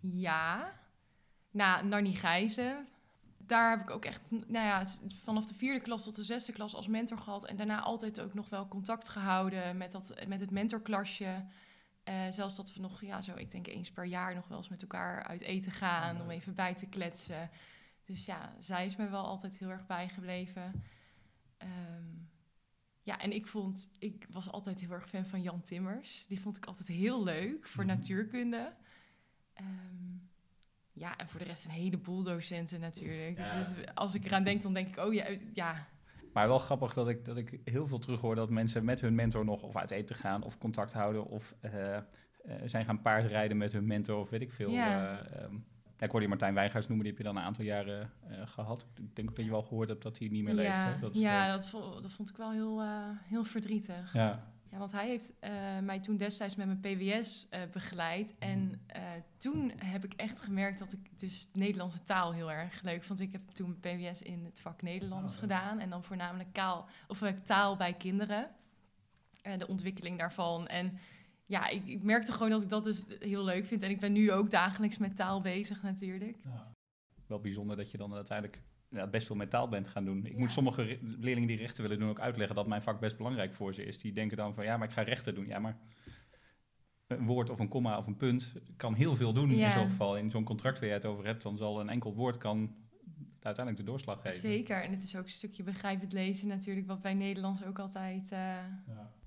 Ja. 0.00 0.72
Na 1.50 1.82
Narnie 1.82 2.16
Gijzen. 2.16 2.86
Daar 3.50 3.70
heb 3.70 3.80
ik 3.80 3.90
ook 3.90 4.04
echt, 4.04 4.30
nou 4.30 4.66
ja, 4.66 4.84
vanaf 5.24 5.46
de 5.46 5.54
vierde 5.54 5.80
klas 5.80 6.02
tot 6.04 6.16
de 6.16 6.22
zesde 6.22 6.52
klas 6.52 6.74
als 6.74 6.86
mentor 6.86 7.18
gehad. 7.18 7.46
En 7.46 7.56
daarna 7.56 7.80
altijd 7.80 8.20
ook 8.20 8.34
nog 8.34 8.48
wel 8.48 8.68
contact 8.68 9.08
gehouden 9.08 9.76
met, 9.76 9.92
dat, 9.92 10.14
met 10.28 10.40
het 10.40 10.50
mentorklasje. 10.50 11.44
Eh, 12.04 12.14
zelfs 12.30 12.56
dat 12.56 12.74
we 12.74 12.80
nog, 12.80 13.00
ja, 13.00 13.22
zo, 13.22 13.34
ik 13.34 13.50
denk 13.50 13.66
eens 13.66 13.90
per 13.90 14.04
jaar 14.04 14.34
nog 14.34 14.48
wel 14.48 14.56
eens 14.58 14.68
met 14.68 14.82
elkaar 14.82 15.22
uit 15.24 15.40
eten 15.40 15.72
gaan. 15.72 16.20
Om 16.20 16.30
even 16.30 16.54
bij 16.54 16.74
te 16.74 16.86
kletsen. 16.86 17.50
Dus 18.04 18.24
ja, 18.24 18.54
zij 18.58 18.84
is 18.86 18.96
me 18.96 19.08
wel 19.08 19.24
altijd 19.24 19.58
heel 19.58 19.70
erg 19.70 19.86
bijgebleven. 19.86 20.82
Ehm, 21.56 22.08
ja, 23.02 23.18
en 23.18 23.32
ik 23.32 23.46
vond, 23.46 23.90
ik 23.98 24.26
was 24.30 24.50
altijd 24.50 24.80
heel 24.80 24.90
erg 24.90 25.08
fan 25.08 25.26
van 25.26 25.42
Jan 25.42 25.62
Timmers. 25.62 26.24
Die 26.28 26.40
vond 26.40 26.56
ik 26.56 26.66
altijd 26.66 26.88
heel 26.88 27.22
leuk 27.22 27.66
voor 27.68 27.84
Mhm. 27.84 27.94
natuurkunde. 27.96 28.72
Ehm, 29.52 30.16
ja, 31.00 31.16
en 31.16 31.28
voor 31.28 31.40
de 31.40 31.46
rest 31.46 31.64
een 31.64 31.70
heleboel 31.70 32.22
docenten 32.22 32.80
natuurlijk. 32.80 33.38
Ja. 33.38 33.58
Dus 33.58 33.74
als 33.94 34.14
ik 34.14 34.24
eraan 34.24 34.44
denk, 34.44 34.62
dan 34.62 34.74
denk 34.74 34.88
ik, 34.88 35.04
oh 35.04 35.14
ja, 35.14 35.26
ja, 35.54 35.86
Maar 36.32 36.48
wel 36.48 36.58
grappig 36.58 36.92
dat 36.94 37.08
ik, 37.08 37.24
dat 37.24 37.36
ik 37.36 37.60
heel 37.64 37.86
veel 37.86 37.98
terug 37.98 38.20
hoor 38.20 38.34
dat 38.34 38.50
mensen 38.50 38.84
met 38.84 39.00
hun 39.00 39.14
mentor 39.14 39.44
nog 39.44 39.62
of 39.62 39.76
uit 39.76 39.90
eten 39.90 40.16
gaan 40.16 40.42
of 40.42 40.58
contact 40.58 40.92
houden 40.92 41.26
of 41.26 41.54
eh, 41.60 41.96
eh, 41.96 42.02
zijn 42.64 42.84
gaan 42.84 43.02
paardrijden 43.02 43.56
met 43.56 43.72
hun 43.72 43.86
mentor 43.86 44.18
of 44.18 44.30
weet 44.30 44.40
ik 44.40 44.52
veel. 44.52 44.70
Ja. 44.70 45.18
eh, 45.18 45.42
ehm, 45.42 45.54
ik 45.98 46.10
hoorde 46.10 46.20
je 46.20 46.28
Martijn 46.28 46.54
Wijngaards 46.54 46.88
noemen, 46.88 47.06
die 47.06 47.14
heb 47.14 47.22
je 47.24 47.32
dan 47.32 47.42
een 47.42 47.46
aantal 47.48 47.64
jaren 47.64 48.12
eh, 48.28 48.46
gehad. 48.46 48.86
Ik 48.94 49.16
denk 49.16 49.30
ook 49.30 49.36
dat 49.36 49.44
je 49.44 49.50
wel 49.50 49.62
gehoord 49.62 49.88
hebt 49.88 50.02
dat 50.02 50.18
hij 50.18 50.28
niet 50.28 50.44
meer 50.44 50.54
leeft. 50.54 50.68
ja, 50.68 50.92
Hè? 50.92 50.98
Dat 50.98 51.14
ja 51.18 51.50
dat, 51.50 51.68
vond, 51.68 52.02
dat 52.02 52.12
vond 52.12 52.28
ik 52.28 52.36
wel 52.36 52.52
heel, 52.52 52.82
heel 53.24 53.44
verdrietig. 53.44 54.12
ja. 54.12 54.49
Ja, 54.70 54.78
want 54.78 54.92
hij 54.92 55.06
heeft 55.06 55.38
eh, 55.38 55.78
mij 55.78 56.00
toen 56.00 56.16
destijds 56.16 56.56
met 56.56 56.66
mijn 56.66 56.80
PWS 56.80 57.48
eh, 57.48 57.60
begeleid. 57.72 58.34
Mhm. 58.38 58.50
En 58.50 58.80
eh, 58.86 59.02
toen 59.36 59.72
heb 59.76 60.04
ik 60.04 60.14
echt 60.14 60.40
gemerkt 60.40 60.78
dat 60.78 60.92
ik 60.92 61.18
dus 61.18 61.48
Nederlandse 61.52 62.02
taal 62.02 62.32
heel 62.32 62.50
erg 62.50 62.82
leuk 62.82 63.04
vond. 63.04 63.20
Ik 63.20 63.32
heb 63.32 63.50
toen 63.50 63.76
mijn 63.80 63.98
PWS 63.98 64.22
in 64.22 64.44
het 64.44 64.60
vak 64.60 64.82
Nederlands 64.82 65.34
Oh, 65.34 65.40
ja. 65.40 65.40
gedaan. 65.40 65.78
En 65.78 65.90
dan 65.90 66.04
voornamelijk 66.04 66.52
kaal, 66.52 66.88
of, 67.08 67.22
taal 67.42 67.76
bij 67.76 67.94
kinderen. 67.94 68.50
Eh, 69.42 69.58
de 69.58 69.66
ontwikkeling 69.66 70.18
daarvan. 70.18 70.66
En 70.66 70.98
ja, 71.46 71.68
ik, 71.68 71.86
ik 71.86 72.02
merkte 72.02 72.32
gewoon 72.32 72.50
dat 72.50 72.62
ik 72.62 72.68
dat 72.68 72.84
dus 72.84 73.02
heel 73.18 73.44
leuk 73.44 73.66
vind. 73.66 73.82
En 73.82 73.90
ik 73.90 74.00
ben 74.00 74.12
nu 74.12 74.32
ook 74.32 74.50
dagelijks 74.50 74.98
met 74.98 75.16
taal 75.16 75.40
bezig 75.40 75.82
natuurlijk. 75.82 76.36
Wel 77.26 77.40
bijzonder 77.40 77.76
dat 77.76 77.90
je 77.90 77.98
dan 77.98 78.14
uiteindelijk 78.14 78.62
ja, 78.90 79.06
best 79.06 79.26
veel 79.26 79.36
met 79.36 79.50
taal 79.50 79.68
bent 79.68 79.88
gaan 79.88 80.04
doen. 80.04 80.24
Ik 80.26 80.32
Ja. 80.32 80.38
moet 80.38 80.52
sommige 80.52 80.82
re- 80.82 80.98
leerlingen 81.00 81.48
die 81.48 81.56
rechten 81.56 81.82
willen 81.82 81.98
doen 81.98 82.08
ook 82.08 82.20
uitleggen 82.20 82.56
dat 82.56 82.66
mijn 82.66 82.82
vak 82.82 83.00
best 83.00 83.16
belangrijk 83.16 83.54
voor 83.54 83.74
ze 83.74 83.84
is. 83.84 83.98
Die 83.98 84.12
denken 84.12 84.36
dan 84.36 84.54
van 84.54 84.64
ja, 84.64 84.76
maar 84.76 84.86
ik 84.88 84.94
ga 84.94 85.02
rechten 85.02 85.34
doen. 85.34 85.46
Ja, 85.46 85.58
maar 85.58 85.78
een 87.06 87.26
woord 87.26 87.50
of 87.50 87.58
een 87.58 87.68
komma 87.68 87.98
of 87.98 88.06
een 88.06 88.16
punt 88.16 88.52
kan 88.76 88.94
heel 88.94 89.14
veel 89.16 89.32
doen 89.32 89.50
in 89.50 89.56
Ja. 89.56 89.70
zo'n 89.70 89.90
geval. 89.90 90.16
In 90.16 90.30
zo'n 90.30 90.44
contract 90.44 90.78
waar 90.78 90.88
je 90.88 90.94
het 90.94 91.04
over 91.04 91.24
hebt, 91.24 91.42
dan 91.42 91.56
zal 91.56 91.80
een 91.80 91.88
enkel 91.88 92.14
woord 92.14 92.38
kan 92.38 92.74
uiteindelijk 93.42 93.84
de 93.86 93.90
doorslag 93.90 94.20
geven. 94.20 94.38
Zeker. 94.40 94.82
En 94.82 94.90
het 94.90 95.02
is 95.02 95.16
ook 95.16 95.24
een 95.24 95.30
stukje 95.30 95.62
begrijpend 95.62 96.12
lezen 96.12 96.48
natuurlijk, 96.48 96.86
wat 96.86 97.00
bij 97.02 97.14
Nederlands 97.14 97.64
ook 97.64 97.78
altijd... 97.78 98.32
eh, 98.32 98.56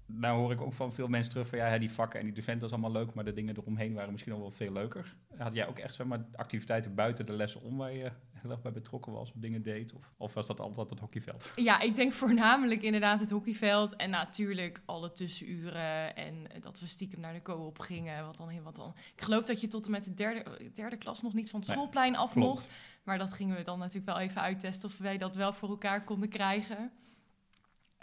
Nou 0.05 0.39
hoor 0.39 0.51
ik 0.51 0.61
ook 0.61 0.73
van 0.73 0.93
veel 0.93 1.07
mensen 1.07 1.31
terug 1.31 1.47
van 1.47 1.57
ja, 1.57 1.77
die 1.77 1.91
vakken 1.91 2.19
en 2.19 2.25
die 2.25 2.35
docent 2.35 2.59
dat 2.59 2.69
is 2.69 2.75
allemaal 2.75 3.01
leuk, 3.01 3.13
maar 3.13 3.23
de 3.23 3.33
dingen 3.33 3.57
eromheen 3.57 3.93
waren 3.93 4.11
misschien 4.11 4.33
al 4.33 4.39
wel 4.39 4.51
veel 4.51 4.71
leuker. 4.71 5.15
Had 5.37 5.55
jij 5.55 5.67
ook 5.67 5.79
echt 5.79 5.93
zeg 5.93 6.07
maar, 6.07 6.25
activiteiten 6.35 6.95
buiten 6.95 7.25
de 7.25 7.33
lessen 7.33 7.61
om 7.61 7.77
waar 7.77 7.93
je 7.93 8.11
heel 8.31 8.51
erg 8.51 8.61
bij 8.61 8.71
betrokken 8.71 9.11
was 9.11 9.31
of 9.31 9.35
dingen 9.39 9.61
deed? 9.61 9.93
Of, 9.93 10.11
of 10.17 10.33
was 10.33 10.47
dat 10.47 10.59
altijd 10.59 10.89
het 10.89 10.99
hockeyveld? 10.99 11.51
Ja, 11.55 11.79
ik 11.79 11.95
denk 11.95 12.13
voornamelijk 12.13 12.81
inderdaad 12.81 13.19
het 13.19 13.29
hockeyveld. 13.29 13.95
En 13.95 14.09
natuurlijk 14.09 14.81
alle 14.85 15.11
tussenuren. 15.11 16.15
En 16.15 16.47
dat 16.61 16.79
we 16.79 16.87
stiekem 16.87 17.19
naar 17.19 17.33
de 17.33 17.41
co-op 17.41 17.79
gingen. 17.79 18.25
Wat 18.25 18.37
dan, 18.37 18.63
wat 18.63 18.75
dan. 18.75 18.93
Ik 19.15 19.21
geloof 19.21 19.45
dat 19.45 19.61
je 19.61 19.67
tot 19.67 19.85
en 19.85 19.91
met 19.91 20.03
de 20.03 20.13
derde, 20.13 20.71
derde 20.73 20.97
klas 20.97 21.21
nog 21.21 21.33
niet 21.33 21.49
van 21.49 21.59
het 21.59 21.69
schoolplein 21.69 22.15
af 22.15 22.35
mocht. 22.35 22.67
Maar 23.03 23.17
dat 23.17 23.33
gingen 23.33 23.55
we 23.55 23.63
dan 23.63 23.79
natuurlijk 23.79 24.05
wel 24.05 24.19
even 24.19 24.41
uittesten 24.41 24.89
of 24.89 24.97
wij 24.97 25.17
dat 25.17 25.35
wel 25.35 25.53
voor 25.53 25.69
elkaar 25.69 26.03
konden 26.03 26.29
krijgen. 26.29 26.91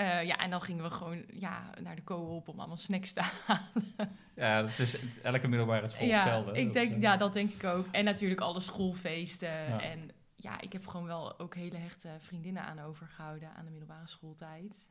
Eh, 0.00 0.26
ja, 0.26 0.38
en 0.38 0.50
dan 0.50 0.62
gingen 0.62 0.85
we 0.85 0.90
gewoon 0.90 1.25
ja, 1.33 1.71
naar 1.80 1.97
de 1.97 2.04
co-op 2.04 2.49
om 2.49 2.59
allemaal 2.59 2.76
snacks 2.76 3.12
te 3.12 3.21
halen. 3.47 4.16
Ja, 4.35 4.62
dat 4.62 4.78
is 4.78 4.97
elke 5.23 5.49
middelbare 5.49 5.88
school 5.88 6.07
ja, 6.07 6.23
hetzelfde. 6.23 6.52
ik 6.52 6.64
Dat, 6.64 6.75
denk, 6.75 6.92
eh, 6.92 7.00
ja, 7.00 7.16
dat 7.16 7.33
denk 7.33 7.50
ik 7.50 7.64
ook. 7.64 7.87
En 7.90 8.04
natuurlijk 8.04 8.40
alle 8.40 8.61
schoolfeesten. 8.61 9.49
Ja. 9.49 9.83
En 9.83 10.11
ja, 10.35 10.61
ik 10.61 10.73
heb 10.73 10.87
gewoon 10.87 11.07
wel 11.07 11.38
ook 11.38 11.54
hele 11.54 11.76
hechte 11.76 12.09
vriendinnen 12.19 12.62
aan 12.62 12.80
overgehouden 12.80 13.54
aan 13.54 13.64
de 13.64 13.71
middelbare 13.71 14.07
schooltijd. 14.07 14.88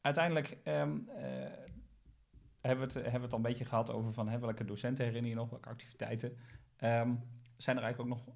Uiteindelijk 0.00 0.56
ehm, 0.62 0.98
eh, 1.08 1.24
hebben, 2.60 2.86
we 2.88 2.92
het, 2.92 2.94
hebben 2.94 3.12
we 3.12 3.20
het 3.20 3.32
al 3.32 3.38
een 3.38 3.42
beetje 3.42 3.64
gehad 3.64 3.90
over 3.90 4.12
van 4.12 4.28
hè, 4.28 4.38
welke 4.38 4.64
docenten 4.64 5.04
herinner 5.04 5.30
je 5.30 5.36
nog, 5.36 5.50
welke 5.50 5.68
activiteiten. 5.68 6.36
Ehm, 6.76 7.14
zijn 7.56 7.76
er 7.76 7.82
eigenlijk 7.82 8.00
ook 8.00 8.18
nog 8.18 8.34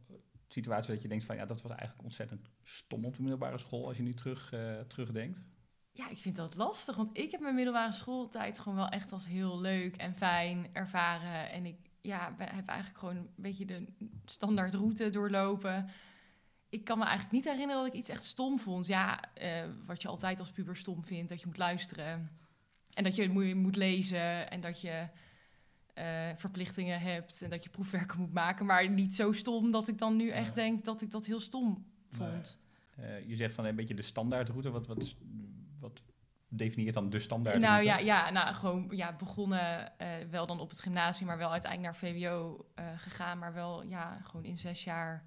situaties 0.53 0.93
dat 0.93 1.03
je 1.03 1.09
denkt 1.09 1.25
van 1.25 1.37
ja, 1.37 1.47
dat 1.47 1.63
was 1.63 1.71
eigenlijk 1.71 2.03
ontzettend 2.03 2.49
stom 2.63 3.05
op 3.05 3.17
de 3.17 3.23
middelbare 3.23 3.59
school 3.59 3.87
als 3.87 3.97
je 3.97 4.03
nu 4.03 4.15
terug, 4.15 4.53
eh, 4.53 4.81
terugdenkt? 4.81 5.45
Ja, 5.93 6.09
ik 6.09 6.19
vind 6.19 6.37
dat 6.37 6.57
lastig, 6.57 6.97
want 6.97 7.11
ik 7.13 7.31
heb 7.31 7.41
mijn 7.41 7.55
middelbare 7.55 7.93
schooltijd 7.93 8.59
gewoon 8.59 8.79
wel 8.79 8.89
echt 8.89 9.13
als 9.13 9.27
heel 9.27 9.61
leuk 9.61 9.97
en 9.97 10.15
fijn 10.15 10.67
ervaren. 10.73 11.51
En 11.51 11.67
ik 11.67 11.77
ja, 12.01 12.35
heb 12.39 12.69
eigenlijk 12.69 12.99
gewoon 12.99 13.17
een 13.17 13.31
beetje 13.37 13.65
de 13.65 13.87
standaard 14.25 14.75
route 14.75 15.11
doorlopen. 15.11 15.91
Ik 16.69 16.85
kan 16.85 16.99
me 16.99 17.05
eigenlijk 17.05 17.33
niet 17.33 17.45
herinneren 17.45 17.83
dat 17.83 17.93
ik 17.93 17.99
iets 17.99 18.09
echt 18.09 18.25
stom 18.25 18.59
vond. 18.59 18.87
Ja, 18.87 19.35
eh, 19.35 19.65
wat 19.87 20.03
je 20.03 20.09
altijd 20.09 20.41
als 20.41 20.51
puber 20.51 20.77
stom 20.77 21.05
vindt, 21.05 21.29
dat 21.29 21.41
je 21.41 21.47
moet 21.47 21.57
luisteren. 21.57 22.31
En 22.95 23.05
dat 23.05 23.17
je 23.17 23.55
moet, 23.55 23.77
lezen 23.77 24.51
en 24.51 24.61
dat 24.61 24.81
je 24.81 25.09
verplichtingen 26.37 27.01
hebt 27.01 27.43
en 27.43 27.51
dat 27.51 27.65
je 27.65 27.71
proefwerken 27.71 28.21
moet 28.21 28.33
maken. 28.33 28.67
Maar 28.67 28.91
niet 28.91 29.15
zo 29.15 29.33
stom 29.33 29.71
dat 29.71 29.89
ik 29.89 29.99
dan 29.99 30.17
nu 30.17 30.29
echt 30.29 30.55
denk 30.55 30.85
dat 30.85 31.03
ik 31.03 31.11
dat 31.11 31.27
heel 31.27 31.41
stom 31.41 31.87
vond. 32.09 32.59
Eh, 32.97 33.29
je 33.29 33.37
zegt 33.37 33.55
van 33.55 33.65
een 33.65 33.77
beetje 33.77 33.95
de 33.95 34.03
standaardroute. 34.03 34.71
Wat, 34.71 34.87
wat, 34.87 35.15
wat 35.81 36.05
definieert 36.49 36.95
dan 36.95 37.11
de 37.11 37.19
standaard? 37.19 37.59
Nou 37.59 37.85
ja, 37.85 37.99
ja, 37.99 38.31
nou 38.31 38.55
gewoon 38.55 38.87
ja, 38.91 39.17
begonnen 39.17 39.99
eh, 39.99 40.09
wel 40.31 40.47
dan 40.47 40.61
op 40.61 40.71
het 40.71 40.81
gymnasium, 40.81 41.27
maar 41.27 41.39
wel 41.39 41.53
uiteindelijk 41.53 41.93
naar 41.93 42.11
VWO 42.11 42.67
eh, 42.75 42.85
gegaan, 42.97 43.39
maar 43.39 43.55
wel 43.55 43.83
ja, 43.83 44.21
gewoon 44.23 44.45
in 44.45 44.59
zes 44.59 44.85
jaar 44.85 45.25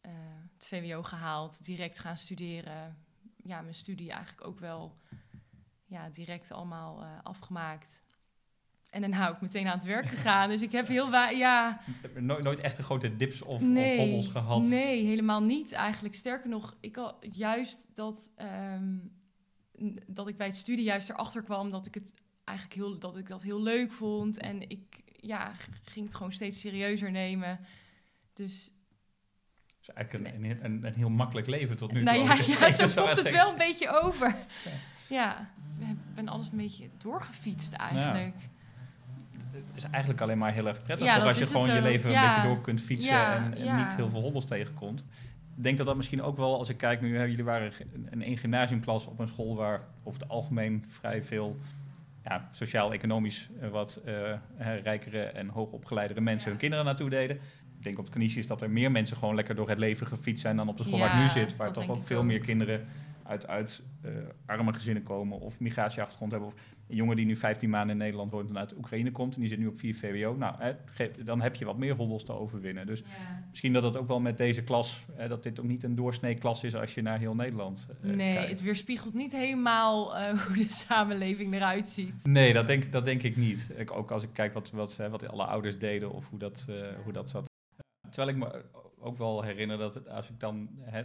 eh, 0.00 0.12
het 0.56 0.66
VWO 0.66 1.02
gehaald, 1.02 1.64
direct 1.64 1.98
gaan 1.98 2.16
studeren. 2.16 2.96
Ja, 3.36 3.60
mijn 3.60 3.74
studie 3.74 4.10
eigenlijk 4.10 4.46
ook 4.46 4.58
wel 4.58 4.96
ja, 5.84 6.08
direct 6.08 6.52
allemaal 6.52 7.02
eh, 7.02 7.08
afgemaakt. 7.22 8.02
En 8.94 9.00
daarna 9.00 9.28
ook 9.28 9.40
meteen 9.40 9.66
aan 9.66 9.76
het 9.78 9.86
werk 9.86 10.06
gegaan. 10.06 10.48
Dus 10.48 10.62
ik 10.62 10.72
heb 10.72 10.86
heel 10.88 11.10
wa- 11.10 11.28
ja, 11.28 11.80
Nooit, 12.18 12.44
nooit 12.44 12.60
echt 12.60 12.78
een 12.78 12.84
grote 12.84 13.16
dips 13.16 13.42
of, 13.42 13.54
of 13.54 13.60
nee, 13.62 13.98
hobbels 13.98 14.28
gehad. 14.28 14.64
Nee, 14.64 15.04
helemaal 15.04 15.42
niet 15.42 15.72
eigenlijk. 15.72 16.14
Sterker 16.14 16.48
nog, 16.48 16.76
ik 16.80 16.96
had 16.96 17.16
juist 17.32 17.88
dat, 17.94 18.30
ehm, 18.36 18.96
dat 20.06 20.28
ik 20.28 20.36
bij 20.36 20.46
het 20.46 20.56
studie 20.56 20.84
juist 20.84 21.08
erachter 21.10 21.42
kwam 21.42 21.70
dat 21.70 21.86
ik 21.86 21.94
het 21.94 22.14
eigenlijk 22.44 22.78
heel, 22.78 22.98
dat 22.98 23.16
ik 23.16 23.28
dat 23.28 23.42
heel 23.42 23.62
leuk 23.62 23.92
vond. 23.92 24.38
En 24.38 24.68
ik 24.70 24.80
ja, 25.20 25.52
ging 25.84 26.06
het 26.06 26.14
gewoon 26.14 26.32
steeds 26.32 26.60
serieuzer 26.60 27.10
nemen. 27.10 27.60
Dus 28.32 28.72
is 29.80 29.88
eigenlijk 29.88 30.34
een, 30.34 30.44
een, 30.44 30.64
een, 30.64 30.84
een 30.86 30.94
heel 30.94 31.08
makkelijk 31.10 31.46
leven 31.46 31.76
tot 31.76 31.92
nu 31.92 32.04
toe. 32.04 32.12
nou 32.12 32.24
ja, 32.24 32.34
ik 32.34 32.46
ja, 32.58 32.70
zo 32.88 33.02
komt 33.04 33.16
het 33.16 33.30
wel 33.30 33.50
een 33.50 33.58
beetje 33.58 34.00
over. 34.02 34.36
Ja, 35.08 35.50
ik 35.78 36.14
ben 36.14 36.28
alles 36.28 36.48
een 36.50 36.56
beetje 36.56 36.88
doorgefietst 36.98 37.72
eigenlijk. 37.72 38.34
Het 38.34 38.53
is 39.74 39.84
eigenlijk 39.84 40.20
alleen 40.20 40.38
maar 40.38 40.52
heel 40.52 40.68
erg 40.68 40.82
prettig. 40.82 41.06
Ja, 41.06 41.18
als 41.18 41.38
je 41.38 41.46
gewoon 41.46 41.66
je 41.66 41.76
ook. 41.76 41.82
leven 41.82 42.14
een 42.14 42.20
beetje 42.20 42.48
door 42.48 42.60
kunt 42.60 42.80
fietsen 42.80 43.14
Ja, 43.14 43.52
en, 43.54 43.76
niet 43.76 43.96
heel 43.96 44.08
veel 44.08 44.20
hobbels 44.20 44.44
tegenkomt. 44.44 45.04
Ik 45.56 45.62
denk 45.62 45.76
dat 45.76 45.86
dat 45.86 45.96
misschien 45.96 46.22
ook 46.22 46.36
wel, 46.36 46.58
als 46.58 46.68
ik 46.68 46.76
kijk 46.76 47.00
nu, 47.00 47.16
hè, 47.16 47.22
jullie 47.22 47.44
waren 47.44 47.72
een, 47.92 48.08
een 48.10 48.22
één 48.22 48.36
gymnasiumklas 48.36 49.06
op 49.06 49.18
een 49.18 49.28
school 49.28 49.56
waar 49.56 49.80
over 50.02 50.20
het 50.20 50.28
algemeen 50.28 50.84
vrij 50.88 51.22
veel 51.22 51.56
ja, 52.24 52.48
sociaal-economisch 52.52 53.48
eh, 53.60 53.68
wat 53.68 54.00
eh, 54.04 54.82
rijkere 54.82 55.22
en 55.22 55.48
hoogopgeleidere 55.48 56.20
mensen 56.20 56.48
hun 56.48 56.58
kinderen 56.58 56.84
naartoe 56.84 57.10
deden. 57.10 57.36
Ik 57.78 57.84
denk 57.84 57.98
op 57.98 58.04
het 58.04 58.12
Canisius 58.12 58.46
dat 58.46 58.62
er 58.62 58.70
meer 58.70 58.90
mensen 58.90 59.16
gewoon 59.16 59.34
lekker 59.34 59.54
door 59.54 59.68
het 59.68 59.78
leven 59.78 60.06
gefietst 60.06 60.42
zijn 60.42 60.56
dan 60.56 60.68
op 60.68 60.76
de 60.76 60.82
school 60.82 60.98
waar 60.98 61.14
ik 61.14 61.22
nu 61.22 61.28
zit. 61.28 61.56
Waar 61.56 61.72
toch 61.72 61.88
ook 61.88 62.02
veel 62.02 62.24
meer 62.24 62.38
kinderen 62.38 62.86
uit, 63.22 63.46
uit 63.46 63.82
eh, 63.82 63.93
arme 64.46 64.72
gezinnen 64.74 65.02
komen 65.02 65.40
of 65.40 65.60
migratieachtergrond 65.60 66.30
hebben. 66.32 66.48
Of 66.50 66.54
een 66.88 66.96
jongen 66.96 67.16
die 67.16 67.26
nu 67.26 67.36
15 67.36 67.70
maanden 67.70 67.90
in 67.90 68.02
Nederland 68.02 68.30
woont 68.30 68.48
en 68.48 68.58
uit 68.58 68.76
Oekraïne 68.76 69.10
komt 69.10 69.34
en 69.34 69.40
die 69.40 69.48
zit 69.48 69.58
nu 69.58 69.66
op 69.66 69.78
4 69.78 69.94
VWO. 69.94 70.34
Nou, 70.36 70.54
hè, 70.58 70.72
dan 71.24 71.40
heb 71.40 71.54
je 71.54 71.64
wat 71.64 71.78
meer 71.78 71.94
hobbels 71.94 72.24
te 72.24 72.32
overwinnen. 72.32 72.86
Dus 72.86 72.98
Ja. 73.00 73.44
misschien 73.50 73.72
dat 73.72 73.82
het 73.82 73.96
ook 73.96 74.08
wel 74.08 74.20
met 74.20 74.38
deze 74.38 74.62
klas, 74.62 75.04
hè, 75.12 75.28
dat 75.28 75.42
dit 75.42 75.60
ook 75.60 75.66
niet 75.66 75.82
een 75.82 75.94
doorsnee 75.94 76.34
klas 76.34 76.64
is 76.64 76.74
als 76.74 76.94
je 76.94 77.02
naar 77.02 77.18
heel 77.18 77.34
Nederland 77.34 77.86
eh, 78.02 78.10
Nee, 78.10 78.34
kijkt. 78.34 78.50
het 78.50 78.62
weerspiegelt 78.62 79.14
niet 79.14 79.32
helemaal 79.32 80.16
eh, 80.16 80.28
hoe 80.46 80.56
de 80.56 80.68
samenleving 80.68 81.52
eruit 81.54 81.88
ziet. 81.88 82.24
Nee, 82.26 82.52
dat 82.52 82.66
denk, 82.66 82.92
dat 82.92 83.04
denk 83.04 83.22
ik 83.22 83.36
niet. 83.36 83.70
Ik, 83.76 83.90
ook 83.90 84.10
als 84.10 84.22
ik 84.22 84.30
kijk 84.32 84.54
wat, 84.54 84.70
wat, 84.70 84.96
hè, 84.96 85.10
wat 85.10 85.28
alle 85.28 85.44
ouders 85.44 85.78
deden 85.78 86.12
of 86.12 86.28
hoe 86.30 86.38
dat, 86.38 86.64
eh, 86.68 86.74
hoe 87.04 87.12
dat 87.12 87.30
zat. 87.30 87.44
Terwijl 88.10 88.36
ik 88.36 88.42
me 88.42 88.62
ook 89.00 89.18
wel 89.18 89.42
herinner 89.42 89.78
dat 89.78 90.08
als 90.08 90.28
ik 90.30 90.40
dan, 90.40 90.68
hè, 90.80 91.02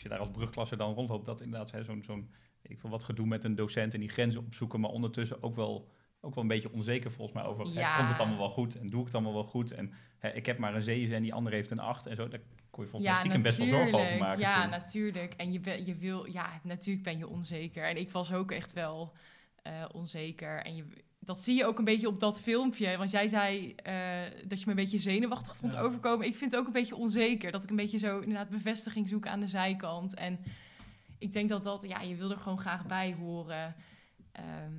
als 0.00 0.08
je 0.08 0.16
daar 0.18 0.26
als 0.26 0.36
brugklasse 0.36 0.76
dan 0.76 0.94
rondloopt, 0.94 1.26
dat 1.26 1.40
inderdaad 1.40 1.84
zo'n, 1.84 2.02
zo'n, 2.02 2.30
ik 2.62 2.80
wil 2.80 2.90
wat 2.90 3.04
gedoe 3.04 3.26
met 3.26 3.44
een 3.44 3.54
docent 3.54 3.94
en 3.94 4.00
die 4.00 4.08
grenzen 4.08 4.40
opzoeken, 4.40 4.80
maar 4.80 4.90
ondertussen 4.90 5.42
ook 5.42 5.56
wel, 5.56 5.90
ook 6.20 6.34
wel 6.34 6.42
een 6.42 6.48
beetje 6.48 6.72
onzeker 6.72 7.12
volgens 7.12 7.36
mij 7.36 7.46
over, 7.46 7.64
hè, 7.64 7.80
Ja. 7.80 7.96
komt 7.96 8.08
het 8.08 8.18
allemaal 8.18 8.38
wel 8.38 8.48
goed 8.48 8.78
en 8.78 8.86
doe 8.86 9.00
ik 9.00 9.06
het 9.06 9.14
allemaal 9.14 9.32
wel 9.32 9.44
goed 9.44 9.72
en 9.72 9.92
hè, 10.18 10.28
ik 10.30 10.46
heb 10.46 10.58
maar 10.58 10.74
een 10.74 10.82
7 10.82 11.16
en 11.16 11.22
die 11.22 11.34
andere 11.34 11.56
heeft 11.56 11.70
een 11.70 11.78
8 11.78 12.06
en 12.06 12.16
zo, 12.16 12.28
daar 12.28 12.40
kon 12.70 12.84
je 12.84 12.90
volgens 12.90 13.10
mij 13.10 13.20
stiekem 13.20 13.42
best 13.42 13.58
wel 13.58 13.66
zorgen 13.66 13.98
over 13.98 14.18
maken. 14.18 14.40
Ja, 14.40 14.62
toen. 14.62 14.70
natuurlijk. 14.70 15.34
En 15.34 15.52
je, 15.52 15.82
je 15.86 15.94
wil, 15.96 16.26
ja, 16.26 16.60
natuurlijk 16.62 17.04
ben 17.04 17.18
je 17.18 17.28
onzeker. 17.28 17.88
En 17.88 17.96
ik 17.96 18.10
was 18.10 18.32
ook 18.32 18.50
echt 18.50 18.72
wel 18.72 19.12
eh, 19.62 19.84
onzeker. 19.92 20.62
En 20.62 20.76
je, 20.76 20.84
dat 21.30 21.38
zie 21.38 21.56
je 21.56 21.64
ook 21.64 21.78
een 21.78 21.84
beetje 21.84 22.08
op 22.08 22.20
dat 22.20 22.40
filmpje. 22.40 22.96
Want 22.96 23.10
jij 23.10 23.28
zei 23.28 23.74
eh, 23.74 23.94
dat 24.46 24.58
je 24.58 24.64
me 24.66 24.70
een 24.70 24.76
beetje 24.76 24.98
zenuwachtig 24.98 25.56
vond 25.56 25.72
Ja. 25.72 25.80
overkomen. 25.80 26.26
Ik 26.26 26.36
vind 26.36 26.50
het 26.50 26.60
ook 26.60 26.66
een 26.66 26.72
beetje 26.72 26.96
onzeker. 26.96 27.52
Dat 27.52 27.62
ik 27.62 27.70
een 27.70 27.76
beetje 27.76 27.98
zo 27.98 28.18
inderdaad 28.18 28.48
bevestiging 28.48 29.08
zoek 29.08 29.26
aan 29.26 29.40
de 29.40 29.46
zijkant. 29.46 30.14
En 30.14 30.38
ik 31.18 31.32
denk 31.32 31.48
dat 31.48 31.62
dat, 31.64 31.84
ja, 31.88 32.00
je 32.00 32.16
wil 32.16 32.30
er 32.30 32.36
gewoon 32.36 32.58
graag 32.58 32.86
bij 32.86 33.14
horen. 33.14 33.74
Ehm, 34.32 34.72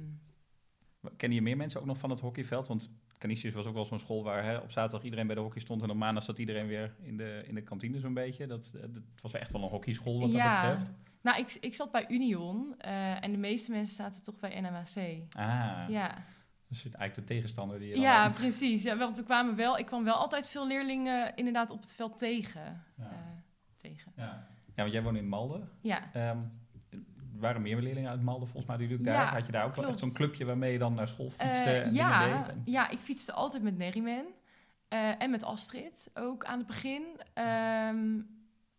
Kennen 1.17 1.38
je 1.38 1.43
meer 1.43 1.58
mensen 1.58 1.79
ook 1.79 1.86
nog 1.86 1.98
van 1.98 2.10
het 2.10 2.20
hockeyveld? 2.20 2.67
Want 2.67 2.89
Canisius 3.17 3.53
was 3.53 3.65
ook 3.65 3.74
wel 3.74 3.86
zo'n 3.86 4.00
school 4.00 4.24
waar 4.24 4.43
hè, 4.43 4.58
op 4.58 4.72
zaterdag 4.72 5.03
iedereen 5.03 5.25
bij 5.27 5.36
de 5.36 5.41
hockey 5.41 5.62
stond 5.62 5.81
en 5.84 5.89
op 5.89 5.96
maandag 5.98 6.24
zat 6.24 6.38
iedereen 6.39 6.67
weer 6.67 6.96
in 7.01 7.17
de, 7.17 7.43
in 7.48 7.55
de 7.55 7.62
kantine 7.63 8.00
zo'n 8.00 8.13
beetje. 8.13 8.48
Dat, 8.48 8.72
eh, 8.75 8.81
dat 8.81 9.03
was 9.22 9.34
echt 9.34 9.51
wel 9.51 9.63
een 9.63 9.70
hockeyschool 9.70 10.20
wat 10.20 10.31
dat 10.31 10.51
betreft. 10.51 10.91
Nou, 11.22 11.39
ik, 11.39 11.58
ik 11.60 11.75
zat 11.75 11.91
bij 11.91 12.05
Union 12.10 12.75
uh, 12.86 13.24
en 13.24 13.31
de 13.31 13.38
meeste 13.38 13.72
mensen 13.72 13.96
zaten 13.96 14.24
toch 14.24 14.39
bij 14.39 14.60
NMAC. 14.62 15.22
Ah. 15.31 15.84
Ja. 15.89 16.24
Dus 16.72 16.84
eigenlijk 16.84 17.16
de 17.16 17.34
tegenstander 17.34 17.80
die 17.80 17.90
je 17.90 18.00
Ja, 18.00 18.30
precies. 18.30 18.84
Ja, 18.84 18.98
want 18.98 19.16
we 19.16 19.24
kwamen 19.24 19.56
wel, 19.56 19.78
ik 19.78 19.86
kwam 19.86 20.04
wel 20.04 20.13
altijd 20.13 20.50
veel 20.50 20.68
leerlingen 20.68 21.36
inderdaad 21.36 21.72
op 21.72 21.82
het 21.82 21.94
veld 21.94 22.18
tegen. 22.18 22.84
Ja, 22.98 23.04
uh, 23.04 23.10
tegen. 23.75 24.12
ja. 24.16 24.48
ja 24.75 24.82
want 24.82 24.92
jij 24.92 25.04
woont 25.04 25.18
in 25.18 25.28
Malden. 25.28 25.70
Ja. 25.82 26.30
Um, 26.32 26.60
waren 27.42 27.62
meer 27.62 27.82
leerlingen 27.82 28.10
uit 28.10 28.22
Malden 28.22 28.48
volgens 28.48 28.78
mij 28.78 28.88
die 28.88 28.98
daar. 28.98 29.34
Had 29.34 29.46
je 29.46 29.51
daar 29.51 29.66
ook 29.66 29.75
wel 29.75 29.86
echt 29.86 30.00
zo'n 30.00 30.13
clubje 30.13 30.46
waarmee 30.46 30.72
je 30.72 30.80
dan 30.80 30.94
naar 30.94 31.08
school 31.08 31.30
fietste 31.30 31.70
uh, 31.70 31.86
en 31.86 31.94
ja, 31.94 32.38
deed? 32.38 32.48
En... 32.48 32.62
Ja, 32.66 32.90
ik 32.90 33.00
fietste 33.00 33.32
altijd 33.32 33.63
met 33.63 33.78
Neriman. 33.78 34.25
Uh, 34.94 35.22
en 35.22 35.32
met 35.32 35.44
Astrid, 35.44 36.10
ook 36.13 36.46
aan 36.46 36.58
het 36.58 36.68
begin. 36.68 37.04
Um, 37.88 38.28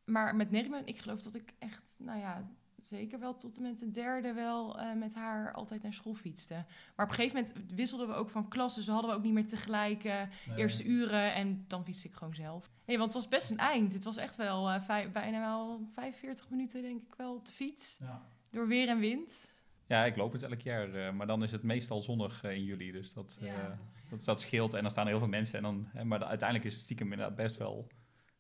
maar 0.05 0.37
met 0.37 0.51
Neriman, 0.51 0.83
ik 0.85 0.99
geloof 0.99 1.23
dat 1.23 1.35
ik 1.35 1.55
echt, 1.59 1.97
nou 1.99 2.19
ja, 2.19 2.49
zeker 2.93 3.19
wel 3.19 3.37
tot 3.37 3.57
en 3.57 3.63
met 3.63 3.79
de 3.79 3.91
derde 3.91 4.33
wel 4.33 4.81
uh, 4.81 4.93
met 4.93 5.15
haar 5.15 5.53
altijd 5.53 5.83
naar 5.83 5.93
school 5.93 6.15
fietste. 6.15 6.55
Maar 6.97 7.07
op 7.07 7.11
een 7.11 7.19
gegeven 7.19 7.37
moment 7.37 7.75
wisselden 7.75 8.09
we 8.09 8.15
ook 8.15 8.31
van 8.31 8.49
klas, 8.49 8.75
dus 8.75 8.87
hadden 8.87 9.11
we 9.11 9.17
ook 9.17 9.23
niet 9.23 9.33
meer 9.33 9.47
tegelijk 9.47 10.05
uh, 10.05 10.21
nee. 10.47 10.57
eerste 10.57 10.85
uren 10.85 11.35
en 11.35 11.65
dan 11.67 11.85
fietste 11.85 12.09
ik 12.09 12.15
gewoon 12.15 12.35
zelf. 12.35 12.71
Nee, 12.85 12.99
want 12.99 13.13
het 13.13 13.23
was 13.23 13.31
best 13.31 13.51
een 13.51 13.59
eind. 13.59 13.93
Het 13.93 14.05
was 14.05 14.17
echt 14.17 14.37
wel 14.37 14.71
uh, 14.71 14.81
vijf, 14.81 15.13
bijna 15.13 15.41
wel 15.41 15.89
45 15.93 16.51
minuten 16.51 16.83
denk 16.83 17.03
ik 17.03 17.15
wel 17.15 17.35
op 17.35 17.47
de 17.47 17.53
fiets. 17.53 17.99
Ja. 18.01 18.23
Door 18.51 18.69
weer 18.69 18.89
en 18.89 18.99
wind. 18.99 19.55
Ja, 19.87 20.05
ik 20.05 20.17
loop 20.17 20.33
het 20.33 20.43
elk 20.43 20.61
jaar, 20.61 21.15
maar 21.15 21.27
dan 21.27 21.43
is 21.43 21.53
het 21.53 21.63
meestal 21.63 22.01
zonnig 22.01 22.45
in 22.45 22.65
juli, 22.65 22.93
dus 22.93 23.13
dat, 23.13 23.39
ja, 23.41 23.79
dat, 24.11 24.25
dat, 24.25 24.41
scheelt. 24.41 24.75
En 24.75 24.83
dan 24.83 24.91
staan 24.91 25.07
heel 25.07 25.19
veel 25.19 25.29
mensen, 25.29 25.57
en 25.57 25.63
dan, 25.63 25.89
hè, 25.89 26.05
maar 26.05 26.25
uiteindelijk 26.25 26.69
is 26.69 26.75
het 26.75 26.83
stiekem 26.83 27.13
inderdaad 27.13 27.37
best 27.37 27.57
wel, 27.57 27.87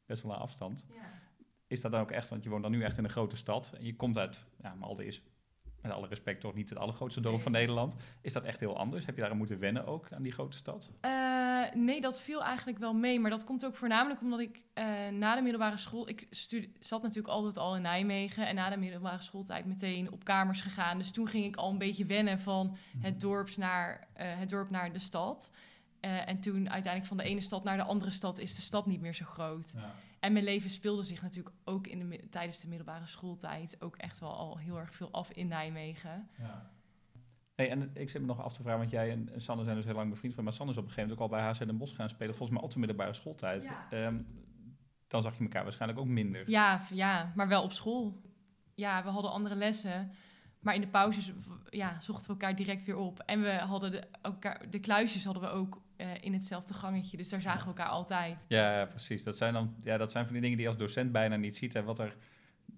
best 0.06 0.22
wel 0.22 0.32
een 0.32 0.38
afstand. 0.38 0.86
Ja 0.88 1.21
is 1.72 1.80
dat 1.80 1.92
dan 1.92 2.00
ook 2.00 2.10
echt, 2.10 2.28
want 2.28 2.42
je 2.42 2.50
woont 2.50 2.62
dan 2.62 2.72
nu 2.72 2.82
echt 2.82 2.98
in 2.98 3.04
een 3.04 3.10
grote 3.10 3.36
stad 3.36 3.72
en 3.78 3.84
je 3.84 3.96
komt 3.96 4.18
uit, 4.18 4.44
ja, 4.62 4.74
Malden 4.74 5.06
is 5.06 5.22
met 5.82 5.92
alle 5.92 6.08
respect 6.08 6.40
toch 6.40 6.54
niet 6.54 6.68
het 6.68 6.78
allergrootste 6.78 7.20
dorp 7.20 7.34
nee. 7.34 7.42
van 7.42 7.52
Nederland. 7.52 7.96
Is 8.20 8.32
dat 8.32 8.44
echt 8.44 8.60
heel 8.60 8.78
anders? 8.78 9.06
Heb 9.06 9.14
je 9.14 9.20
daar 9.20 9.30
aan 9.30 9.36
moeten 9.36 9.58
wennen 9.58 9.86
ook, 9.86 10.12
aan 10.12 10.22
die 10.22 10.32
grote 10.32 10.56
stad? 10.56 10.92
Uh, 11.04 11.72
nee, 11.74 12.00
dat 12.00 12.20
viel 12.20 12.42
eigenlijk 12.42 12.78
wel 12.78 12.94
mee. 12.94 13.20
Maar 13.20 13.30
dat 13.30 13.44
komt 13.44 13.64
ook 13.64 13.74
voornamelijk 13.74 14.20
omdat 14.20 14.40
ik 14.40 14.62
uh, 14.74 14.84
na 15.08 15.34
de 15.34 15.42
middelbare 15.42 15.76
school... 15.76 16.08
Ik 16.08 16.26
zat 16.80 17.02
natuurlijk 17.02 17.34
altijd 17.34 17.56
al 17.56 17.76
in 17.76 17.82
Nijmegen. 17.82 18.46
En 18.46 18.54
na 18.54 18.70
de 18.70 18.76
middelbare 18.76 19.22
schooltijd 19.22 19.66
meteen 19.66 20.12
op 20.12 20.24
kamers 20.24 20.60
gegaan. 20.60 20.98
Dus 20.98 21.10
toen 21.10 21.28
ging 21.28 21.44
ik 21.44 21.56
al 21.56 21.70
een 21.70 21.78
beetje 21.78 22.06
wennen 22.06 22.38
van 22.38 22.76
het, 22.98 23.20
dorps 23.20 23.56
naar, 23.56 24.08
uh, 24.16 24.38
het 24.38 24.48
dorp 24.48 24.70
naar 24.70 24.92
de 24.92 24.98
stad. 24.98 25.52
en 26.00 26.40
toen 26.40 26.70
uiteindelijk 26.70 27.06
van 27.06 27.16
de 27.16 27.22
ene 27.22 27.40
stad 27.40 27.64
naar 27.64 27.76
de 27.76 27.82
andere 27.82 28.10
stad 28.10 28.38
is 28.38 28.54
de 28.54 28.62
stad 28.62 28.86
niet 28.86 29.00
meer 29.00 29.14
zo 29.14 29.24
groot. 29.24 29.72
Ja. 29.76 29.94
En 30.22 30.32
mijn 30.32 30.44
leven 30.44 30.70
speelde 30.70 31.02
zich 31.02 31.22
natuurlijk 31.22 31.56
ook 31.64 31.86
in 31.86 32.08
de, 32.08 32.28
tijdens 32.28 32.60
de 32.60 32.68
middelbare 32.68 33.06
schooltijd 33.06 33.76
ook 33.80 33.96
echt 33.96 34.18
wel 34.18 34.36
al 34.36 34.58
heel 34.58 34.78
erg 34.78 34.94
veel 34.94 35.10
af 35.12 35.30
in 35.32 35.48
Nijmegen. 35.48 36.28
Ja. 36.38 36.70
Hey, 37.54 37.70
en 37.70 37.90
ik 37.94 38.10
zit 38.10 38.20
me 38.20 38.26
nog 38.26 38.40
af 38.40 38.52
te 38.52 38.62
vragen, 38.62 38.78
want 38.78 38.90
jij 38.90 39.10
en 39.10 39.30
Sanne 39.36 39.64
zijn 39.64 39.76
dus 39.76 39.84
heel 39.84 39.94
lang 39.94 40.10
bevriend 40.10 40.34
van, 40.34 40.44
maar 40.44 40.52
Sanne 40.52 40.72
is 40.72 40.78
op 40.78 40.84
een 40.84 40.90
gegeven 40.90 41.10
moment 41.16 41.32
ook 41.32 41.40
al 41.40 41.44
bij 41.44 41.52
HC 41.52 41.66
Den 41.66 41.78
Bosch 41.78 41.96
gaan 41.96 42.08
spelen, 42.08 42.34
volgens 42.34 42.58
mij 42.58 42.66
op 42.66 42.72
de 42.72 42.78
middelbare 42.78 43.12
schooltijd. 43.12 43.64
Ja. 43.90 44.06
Um, 44.06 44.26
dan 45.06 45.22
zag 45.22 45.36
je 45.36 45.42
elkaar 45.42 45.62
waarschijnlijk 45.62 46.00
ook 46.00 46.06
minder. 46.06 46.50
Ja, 46.50 46.80
ja, 46.90 47.32
maar 47.34 47.48
wel 47.48 47.62
op 47.62 47.72
school. 47.72 48.20
Ja, 48.74 49.02
we 49.02 49.10
hadden 49.10 49.30
andere 49.30 49.54
lessen. 49.54 50.12
Maar 50.60 50.74
in 50.74 50.80
de 50.80 50.88
pauzes 50.88 51.32
ja, 51.70 52.00
zochten 52.00 52.26
we 52.26 52.32
elkaar 52.32 52.56
direct 52.56 52.84
weer 52.84 52.96
op. 52.96 53.18
En 53.18 53.42
we 53.42 53.52
hadden 53.52 53.90
de, 53.90 54.02
elkaar, 54.22 54.70
de 54.70 54.80
kluisjes 54.80 55.24
hadden 55.24 55.42
we 55.42 55.48
ook 55.48 55.82
uh, 56.02 56.08
in 56.20 56.32
hetzelfde 56.32 56.74
gangetje. 56.74 57.16
Dus 57.16 57.28
daar 57.28 57.40
zagen 57.40 57.60
we 57.60 57.66
elkaar 57.66 57.88
altijd. 57.88 58.44
Ja, 58.48 58.78
ja, 58.78 58.84
precies. 58.84 59.22
Dat 59.22 59.36
zijn, 59.36 59.52
dan, 59.52 59.74
ja, 59.82 59.96
dat 59.96 60.12
zijn 60.12 60.24
van 60.24 60.32
die 60.32 60.42
dingen 60.42 60.56
die 60.56 60.66
je 60.66 60.72
als 60.72 60.82
docent 60.82 61.12
bijna 61.12 61.36
niet 61.36 61.56
ziet. 61.56 61.74
En 61.74 61.84
wat 61.84 61.98
er, 61.98 62.16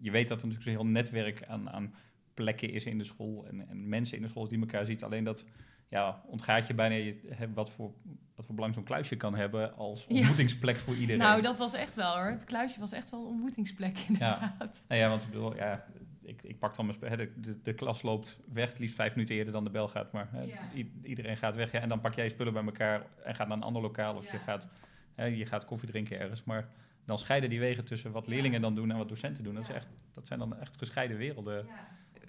je 0.01 0.11
weet 0.11 0.29
dat 0.29 0.43
er 0.43 0.47
natuurlijk 0.47 0.77
zo'n 0.77 0.85
heel 0.85 0.93
netwerk 0.93 1.45
aan, 1.47 1.71
aan 1.71 1.95
plekken 2.35 2.73
is 2.73 2.87
in 2.87 2.99
de 2.99 3.05
school. 3.05 3.47
En, 3.47 3.69
en 3.69 3.89
mensen 3.89 4.17
in 4.17 4.23
de 4.23 4.29
school 4.29 4.49
die 4.49 4.61
elkaar 4.61 4.85
ziet. 4.85 5.05
Alleen 5.05 5.25
dat 5.25 5.45
ja, 5.89 6.23
ontgaat 6.27 6.67
je 6.67 6.75
bijna 6.75 6.95
je, 6.95 7.21
wat, 7.55 7.71
voor, 7.71 7.93
wat 8.35 8.47
voor 8.47 8.55
belang 8.55 8.75
zo'n 8.75 8.85
kluisje 8.85 9.17
kan 9.17 9.35
hebben 9.35 9.77
als 9.77 10.07
ontmoetingsplek 10.07 10.77
ja. 10.77 10.83
voor 10.83 10.95
iedereen. 10.95 11.19
Nou, 11.19 11.43
dat 11.43 11.59
was 11.59 11.73
echt 11.73 11.95
wel 11.95 12.15
hoor. 12.15 12.31
Het 12.31 12.45
kluisje 12.45 12.81
was 12.81 12.93
echt 12.93 13.11
wel 13.11 13.21
een 13.21 13.27
ontmoetingsplek 13.27 13.99
inderdaad. 14.09 14.85
Ja, 14.89 14.97
ja 14.97 15.09
want 15.09 15.23
ik 15.23 15.31
bedoel, 15.31 15.57
ja, 15.57 15.85
ik, 16.25 16.43
ik 16.43 16.59
pak 16.59 16.77
dan 16.77 16.87
mijn 16.87 17.17
de, 17.17 17.41
de, 17.41 17.63
de, 17.63 17.75
klas 17.75 18.03
loopt 18.03 18.39
weg, 18.53 18.69
het 18.69 18.79
liefst 18.79 18.95
vijf 18.95 19.15
minuten 19.15 19.37
eerder 19.37 19.53
dan 19.53 19.65
de 19.65 19.71
bel 19.71 19.89
gaat, 19.89 20.13
maar 20.13 20.29
hè, 20.31 20.43
ja. 20.43 20.71
iedereen 21.03 21.37
gaat 21.37 21.55
weg. 21.55 21.73
Ja, 21.73 21.81
en 21.81 21.89
dan 21.89 22.01
pak 22.01 22.15
jij 22.15 22.25
je 22.25 22.31
spullen 22.31 22.53
bij 22.53 22.65
elkaar 22.65 23.07
en 23.25 23.35
gaat 23.35 23.49
naar 23.49 23.57
een 23.57 23.63
ander 23.63 23.83
lokaal 23.83 24.17
of 24.17 24.25
ja. 24.25 24.33
je, 24.33 24.39
gaat, 24.39 24.69
hè, 25.15 25.25
je 25.25 25.47
gaat 25.47 25.65
koffie 25.65 25.89
drinken 25.89 26.19
ergens. 26.19 26.45
Maar 26.45 26.69
dan 27.05 27.19
scheiden 27.19 27.51
die 27.51 27.61
wegen 27.61 27.85
tussen 27.85 28.13
wat 28.13 28.27
leerlingen 28.27 28.61
dan 28.61 28.75
doen 28.75 28.91
en 28.91 28.97
wat 28.97 29.09
docenten 29.09 29.45
doen. 29.45 29.55
Dat, 29.55 29.63
is 29.63 29.75
echt, 29.75 29.89
dat 30.15 30.27
zijn 30.27 30.39
dan 30.39 30.57
echt 30.57 30.79
gescheiden 30.79 31.17
werelden. 31.17 31.67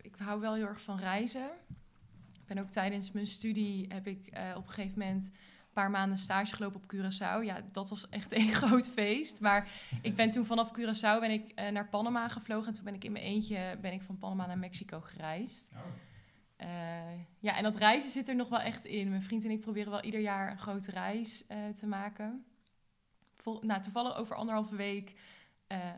Ik 0.02 0.16
hou 0.18 0.42
wel 0.42 0.54
heel 0.56 0.68
erg 0.68 0.82
van 0.82 1.00
reizen. 1.00 1.50
Ik 2.34 2.46
ben 2.46 2.58
ook 2.58 2.70
tijdens 2.70 3.12
mijn 3.12 3.28
studie 3.28 3.86
heb 3.90 4.08
ik 4.08 4.30
uh, 4.34 4.54
op 4.56 4.68
een 4.68 4.74
gegeven 4.74 5.00
moment 5.00 5.30
paar 5.76 5.92
maanden 5.92 6.18
stage 6.18 6.56
gelopen 6.56 6.82
op 6.84 6.94
Curaçao. 6.94 7.44
Ja, 7.44 7.62
dat 7.72 7.90
was 7.90 8.10
echt 8.10 8.36
een 8.38 8.54
groot 8.54 8.90
feest. 8.90 9.42
Maar 9.42 9.70
ik 10.02 10.16
ben 10.16 10.30
toen 10.30 10.46
vanaf 10.46 10.72
Curaçao 10.80 11.20
ben 11.20 11.32
ik 11.32 11.52
uh, 11.60 11.70
naar 11.70 11.90
Panama 11.90 12.28
gevlogen. 12.28 12.68
En 12.68 12.74
toen 12.74 12.84
ben 12.84 12.94
ik 12.94 13.04
in 13.04 13.12
mijn 13.12 13.24
eentje 13.24 13.78
ben 13.82 13.94
ik 13.94 14.02
van 14.02 14.18
Panama 14.18 14.46
naar 14.46 14.58
Mexico 14.58 15.02
gereisd. 15.02 15.72
Oh. 15.74 15.80
Uh, 16.68 16.68
ja, 17.40 17.58
en 17.58 17.64
dat 17.64 17.76
reizen 17.76 18.12
zit 18.12 18.28
er 18.28 18.36
nog 18.36 18.50
wel 18.50 18.60
echt 18.60 18.86
in. 18.86 19.10
Mijn 19.10 19.24
vriend 19.24 19.44
en 19.44 19.52
ik 19.52 19.60
proberen 19.60 19.92
wel 19.92 20.04
ieder 20.04 20.20
jaar 20.20 20.52
een 20.52 20.58
grote 20.58 20.92
reis 20.92 21.44
uh, 21.50 21.58
te 21.80 21.88
maken. 21.88 22.46
Vol, 23.38 23.60
nou, 23.62 23.82
toevallig 23.82 24.16
over 24.16 24.36
anderhalve 24.36 24.76
week 24.76 25.14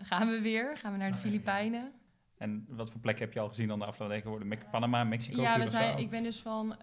gaan 0.02 0.28
we 0.28 0.42
weer. 0.42 0.78
Gaan 0.78 0.92
we 0.92 0.98
naar 0.98 1.12
de 1.12 1.18
Okay, 1.18 1.30
Filipijnen. 1.30 1.82
Ja. 1.82 1.92
En 2.38 2.66
wat 2.70 2.92
voor 2.92 3.00
plek 3.00 3.20
heb 3.20 3.34
je 3.34 3.40
al 3.40 3.48
gezien 3.48 3.68
dan 3.68 3.80
de 3.80 3.86
afgelopen 3.86 4.48
weken 4.48 4.70
Panama, 4.70 5.04
Mexico, 5.04 5.42
Ja, 5.42 5.60
we 5.60 5.68
zijn, 5.68 5.98
ik 5.98 6.10
ben 6.10 6.24
dus 6.24 6.40
van 6.40 6.76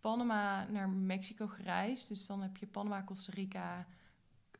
Panama 0.00 0.66
naar 0.70 0.88
Mexico 0.88 1.46
gereisd. 1.46 2.08
Dus 2.08 2.26
dan 2.26 2.42
heb 2.42 2.56
je 2.56 2.66
Panama, 2.66 3.04
Costa 3.04 3.32
Rica, 3.32 3.86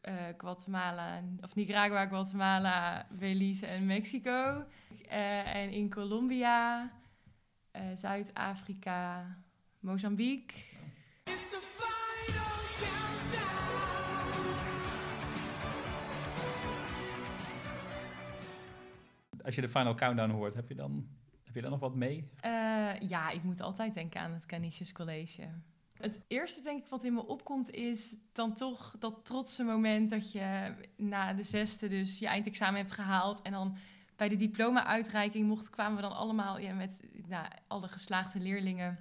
uh, 0.08 0.14
Guatemala, 0.36 1.22
of 1.40 1.54
Nicaragua, 1.54 2.06
Guatemala, 2.06 3.06
Belize 3.10 3.66
en 3.66 3.86
Mexico. 3.86 4.64
Uh, 5.04 5.54
en 5.54 5.70
in 5.70 5.90
Colombia, 5.90 6.90
Zuid-Afrika, 7.94 9.36
Mozambique. 9.80 10.54
Als 19.44 19.54
je 19.54 19.60
de 19.60 19.68
Final 19.68 19.94
Countdown 19.94 20.30
hoort, 20.30 20.54
heb 20.54 20.68
je 20.68 20.74
dan, 20.74 21.08
heb 21.44 21.54
je 21.54 21.60
dan 21.60 21.70
nog 21.70 21.80
wat 21.80 21.94
mee? 21.94 22.28
Uh, 23.02 23.08
ja, 23.08 23.30
ik 23.30 23.42
moet 23.42 23.60
altijd 23.60 23.94
denken 23.94 24.20
aan 24.20 24.32
het 24.32 24.46
Canisius 24.46 24.92
College. 24.92 25.48
Het 25.92 26.20
eerste 26.28 26.62
denk 26.62 26.82
ik 26.82 26.88
wat 26.88 27.04
in 27.04 27.14
me 27.14 27.26
opkomt 27.26 27.70
is 27.70 28.16
dan 28.32 28.54
toch 28.54 28.94
dat 28.98 29.24
trotse 29.24 29.64
moment 29.64 30.10
dat 30.10 30.32
je 30.32 30.74
na 30.96 31.34
de 31.34 31.44
zesde 31.44 31.88
dus 31.88 32.18
je 32.18 32.26
eindexamen 32.26 32.76
hebt 32.76 32.92
gehaald 32.92 33.42
en 33.42 33.52
dan 33.52 33.76
bij 34.16 34.28
de 34.28 34.36
diploma-uitreiking 34.36 35.46
mocht, 35.46 35.70
kwamen 35.70 35.96
we 35.96 36.02
dan 36.02 36.16
allemaal 36.16 36.58
ja, 36.58 36.74
met 36.74 37.00
nou, 37.26 37.46
alle 37.66 37.88
geslaagde 37.88 38.40
leerlingen 38.40 38.98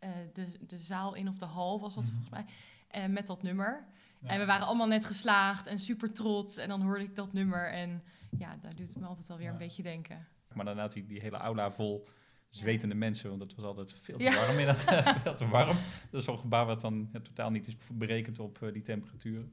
uh, 0.00 0.10
de, 0.32 0.46
de 0.66 0.78
zaal 0.78 1.14
in 1.14 1.28
of 1.28 1.38
de 1.38 1.44
hal 1.44 1.80
was 1.80 1.94
dat 1.94 2.04
mm 2.04 2.10
-hmm. 2.10 2.22
volgens 2.22 2.46
mij, 2.90 3.04
uh, 3.06 3.14
met 3.14 3.26
dat 3.26 3.42
nummer. 3.42 3.84
Ja. 4.20 4.28
En 4.28 4.38
we 4.38 4.46
waren 4.46 4.66
allemaal 4.66 4.86
net 4.86 5.04
geslaagd 5.04 5.66
en 5.66 5.78
super 5.78 6.12
trots 6.12 6.56
en 6.56 6.68
dan 6.68 6.82
hoorde 6.82 7.04
ik 7.04 7.16
dat 7.16 7.32
nummer 7.32 7.72
en 7.72 8.02
ja, 8.38 8.56
daar 8.60 8.74
doet 8.74 8.88
het 8.88 8.98
me 9.00 9.06
altijd 9.06 9.26
wel 9.26 9.36
weer 9.36 9.46
ja. 9.46 9.52
een 9.52 9.58
beetje 9.58 9.82
denken. 9.82 10.26
Maar 10.52 10.64
daarna 10.64 10.88
die, 10.88 11.06
die 11.06 11.20
hele 11.20 11.36
aula 11.36 11.70
vol 11.70 12.08
zwetende 12.56 12.94
mensen, 12.94 13.28
want 13.28 13.42
het 13.42 13.54
was 13.54 13.64
altijd 13.64 13.94
veel 14.02 14.18
te 14.18 14.34
warm 14.46 14.58
in 14.58 14.66
dat, 14.66 14.76
veel 15.22 15.34
te 15.34 15.48
warm. 15.48 15.76
Dat 16.10 16.20
is 16.20 16.24
zo'n 16.24 16.38
gebouw 16.38 16.66
wat 16.66 16.80
dan 16.80 17.08
ja, 17.12 17.20
totaal 17.20 17.50
niet 17.50 17.66
is 17.66 17.76
berekend 17.92 18.38
op 18.38 18.58
uh, 18.62 18.72
die 18.72 18.82
temperatuur. 18.82 19.48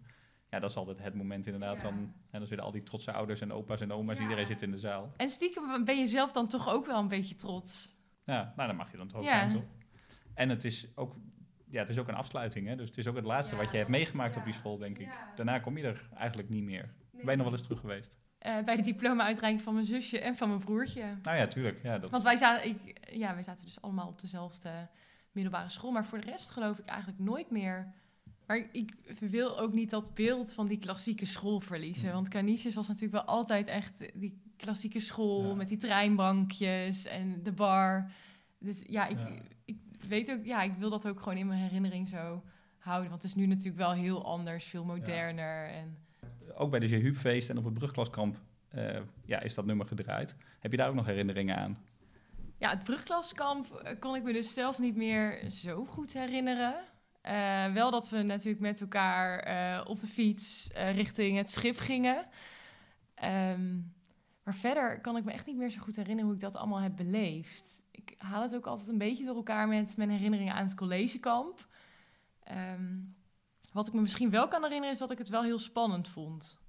Ja, 0.50 0.60
dat 0.60 0.70
is 0.70 0.76
altijd 0.76 1.04
het 1.04 1.16
moment 1.16 1.46
inderdaad. 1.46 1.76
Ja. 1.76 1.82
Dan, 1.82 1.94
en 2.30 2.40
dan 2.40 2.48
zitten 2.48 2.66
al 2.66 2.72
die 2.72 2.84
trotse 2.84 3.12
ouders 3.12 3.42
en 3.42 3.54
opa's 3.54 3.82
en 3.82 3.92
oma's, 3.92 4.18
ja. 4.18 4.22
iedereen 4.22 4.46
zit 4.46 4.62
in 4.62 4.72
de 4.72 4.78
zaal. 4.78 5.14
En 5.18 5.30
stiekem 5.30 5.86
ben 5.86 6.00
je 6.00 6.08
zelf 6.08 6.32
dan 6.32 6.48
toch 6.48 6.70
ook 6.74 6.86
wel 6.86 7.00
een 7.00 7.08
beetje 7.08 7.36
trots. 7.36 7.96
Ja, 8.26 8.54
nou 8.56 8.68
dan 8.68 8.78
mag 8.78 8.92
je 8.92 8.98
dan 8.98 9.08
toch 9.08 9.20
ook 9.20 9.26
ja. 9.26 9.50
toch? 9.50 9.64
En 10.34 10.50
het 10.50 10.64
is 10.64 10.88
ook, 10.96 11.16
ja, 11.70 11.80
het 11.80 11.90
is 11.90 11.98
ook 11.98 12.08
een 12.08 12.16
afsluiting, 12.16 12.68
hè? 12.68 12.76
dus 12.76 12.88
het 12.88 12.98
is 12.98 13.08
ook 13.08 13.16
het 13.16 13.26
laatste 13.26 13.56
wat 13.56 13.72
je 13.72 13.78
hebt 13.78 13.90
meegemaakt 13.90 14.38
op 14.38 14.44
die 14.44 14.54
school, 14.54 14.78
denk 14.78 14.98
ik. 14.98 15.10
Daarna 15.36 15.60
kom 15.60 15.78
je 15.78 15.84
er 15.84 16.10
eigenlijk 16.16 16.50
niet 16.50 16.64
meer. 16.64 16.94
Nee. 17.12 17.24
Ben 17.24 17.32
je 17.32 17.38
nog 17.38 17.46
wel 17.46 17.58
eens 17.58 17.68
terug 17.68 17.80
geweest? 17.80 18.21
Uh, 18.46 18.64
bij 18.64 18.76
de 18.76 18.82
diploma-uitreiking 18.82 19.64
van 19.64 19.74
mijn 19.74 19.86
zusje 19.86 20.20
en 20.20 20.36
van 20.36 20.48
mijn 20.48 20.60
broertje. 20.60 21.04
Nou 21.24 21.38
ja, 21.38 21.48
tuurlijk. 21.48 21.84
Ja, 21.84 21.98
dat 21.98 22.10
Want 22.10 22.24
wij 22.24 22.38
zaten, 22.38 22.70
ik, 22.70 22.78
ja, 23.12 23.34
wij 23.34 23.44
zaten 23.44 23.66
dus 23.66 23.82
allemaal 23.82 24.08
op 24.08 24.22
dezelfde 24.22 24.88
middelbare 25.32 25.70
school. 25.70 25.92
Maar 25.92 26.06
voor 26.06 26.22
de 26.22 26.32
rest 26.32 26.50
geloof 26.50 26.80
ik 26.80 26.86
eigenlijk 26.86 27.20
nooit 27.20 27.50
meer. 27.50 27.94
Maar 28.46 28.68
ik 28.72 28.94
wil 29.20 29.60
ook 29.60 29.74
niet 29.74 29.90
dat 29.90 30.14
beeld 30.14 30.54
van 30.54 30.68
die 30.68 30.80
klassieke 30.80 31.26
school 31.26 31.60
verliezen. 31.60 32.08
Mm. 32.08 32.14
Want 32.14 32.30
Canisius 32.30 32.74
was 32.74 32.88
natuurlijk 32.88 33.26
wel 33.26 33.36
altijd 33.36 33.68
echt 33.68 34.12
die 34.14 34.42
klassieke 34.58 35.00
school... 35.00 35.48
Ja. 35.48 35.54
met 35.54 35.70
die 35.70 35.78
treinbankjes 35.78 37.06
en 37.06 37.44
de 37.44 37.52
bar. 37.52 38.12
Dus 38.58 38.84
ja 38.88 39.08
ik, 39.08 39.20
ja. 39.20 39.28
ik 39.66 39.78
weet 40.08 40.32
ook... 40.32 40.46
Ja, 40.46 40.62
ik 40.62 40.74
wil 40.74 40.90
dat 40.90 41.08
ook 41.08 41.20
gewoon 41.20 41.38
in 41.38 41.48
mijn 41.48 41.60
herinnering 41.60 42.08
zo 42.08 42.44
houden. 42.78 43.10
Want 43.10 43.22
het 43.22 43.32
is 43.32 43.38
nu 43.38 43.46
natuurlijk 43.46 43.78
wel 43.78 43.92
heel 43.92 44.26
anders, 44.26 44.66
veel 44.66 44.86
moderner. 44.86 45.70
En... 45.70 45.98
Ook 46.56 46.72
bij 46.72 46.80
de 46.80 46.88
Jehuubfeest 46.88 47.50
en 47.50 47.58
op 47.58 47.66
het 47.66 47.74
brugklaskamp 47.74 48.38
uh, 48.76 49.00
ja, 49.26 49.40
is 49.40 49.54
dat 49.54 49.66
nummer 49.66 49.88
gedraaid. 49.88 50.36
Heb 50.60 50.72
je 50.72 50.78
daar 50.78 50.90
ook 50.90 50.96
nog 50.96 51.06
herinneringen 51.06 51.58
aan? 51.58 51.78
Ja, 52.58 52.70
het 52.70 52.84
brugklaskamp 52.84 53.72
eh, 53.72 54.00
kon 54.00 54.16
ik 54.16 54.24
me 54.24 54.34
dus 54.34 54.54
zelf 54.54 54.80
niet 54.80 54.96
meer 54.96 55.50
zo 55.50 55.86
goed 55.86 56.14
herinneren. 56.14 56.76
Uh, 57.26 57.74
wel 57.74 57.92
dat 57.92 58.10
we 58.10 58.22
natuurlijk 58.22 58.62
met 58.62 58.82
elkaar 58.82 59.86
op 59.86 60.00
de 60.00 60.08
fiets 60.08 60.70
richting 60.74 61.38
het 61.38 61.52
schip 61.52 61.78
gingen. 61.78 62.26
Um, 63.24 63.94
maar 64.44 64.56
verder 64.56 65.02
kan 65.02 65.18
ik 65.18 65.24
me 65.24 65.32
echt 65.32 65.46
niet 65.46 65.58
meer 65.58 65.70
zo 65.70 65.82
goed 65.82 65.96
herinneren 65.96 66.26
hoe 66.26 66.36
ik 66.36 66.42
dat 66.42 66.56
allemaal 66.56 66.82
heb 66.82 66.96
beleefd. 66.96 67.82
Ik 67.92 68.16
haal 68.18 68.42
het 68.42 68.56
ook 68.56 68.66
altijd 68.66 68.88
een 68.88 68.98
beetje 68.98 69.26
door 69.26 69.36
elkaar 69.36 69.68
met 69.68 69.98
mijn 69.98 70.10
herinneringen 70.10 70.54
aan 70.54 70.66
het 70.66 70.76
collegekamp. 70.76 71.68
Um, 72.52 73.16
wat 73.72 73.88
ik 73.88 73.94
me 73.94 74.02
misschien 74.02 74.30
wel 74.30 74.48
kan 74.48 74.64
herinneren 74.64 74.94
is 74.94 75.00
dat 75.00 75.12
ik 75.12 75.18
het 75.18 75.30
wel 75.30 75.44
heel 75.44 75.60
spannend 75.60 76.08
vond. 76.10 76.60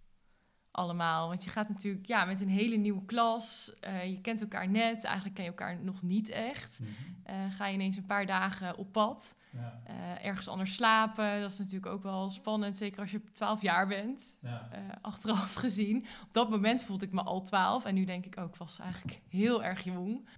Allemaal. 0.70 1.28
Want 1.28 1.44
je 1.44 1.50
gaat 1.50 1.68
natuurlijk 1.68 2.06
ja, 2.06 2.24
met 2.24 2.40
een 2.40 2.48
hele 2.48 2.76
nieuwe 2.76 3.04
klas. 3.04 3.72
Uh, 3.84 4.04
je 4.04 4.20
kent 4.20 4.40
elkaar 4.40 4.68
net. 4.68 5.04
Eigenlijk 5.04 5.34
ken 5.34 5.44
je 5.44 5.50
elkaar 5.50 5.78
nog 5.82 6.02
niet 6.02 6.28
echt. 6.28 6.80
Mm 6.80 6.86
-hmm. 6.86 7.34
uh, 7.34 7.54
ga 7.54 7.66
je 7.66 7.74
ineens 7.74 7.96
een 7.96 8.06
paar 8.06 8.26
dagen 8.26 8.76
op 8.76 8.92
pad. 8.92 9.36
Ja. 9.50 9.80
Uh, 9.88 10.24
ergens 10.24 10.48
anders 10.48 10.74
slapen. 10.74 11.40
Dat 11.40 11.50
is 11.50 11.58
natuurlijk 11.58 11.86
ook 11.86 12.02
wel 12.02 12.30
spannend. 12.30 12.76
Zeker 12.76 13.00
als 13.00 13.10
je 13.10 13.24
12 13.32 13.62
jaar 13.62 13.86
bent. 13.86 14.36
Ja. 14.40 14.68
achteraf 15.00 15.54
gezien. 15.54 16.06
Op 16.22 16.32
dat 16.32 16.50
moment 16.50 16.82
voelde 16.82 17.04
ik 17.04 17.12
me 17.12 17.22
al 17.22 17.42
12. 17.42 17.84
En 17.84 17.94
nu 17.94 18.04
denk 18.04 18.26
ik 18.26 18.38
ook, 18.38 18.56
was 18.56 18.78
eigenlijk 18.78 19.20
heel 19.28 19.64
erg 19.64 19.84
jong. 19.84 20.28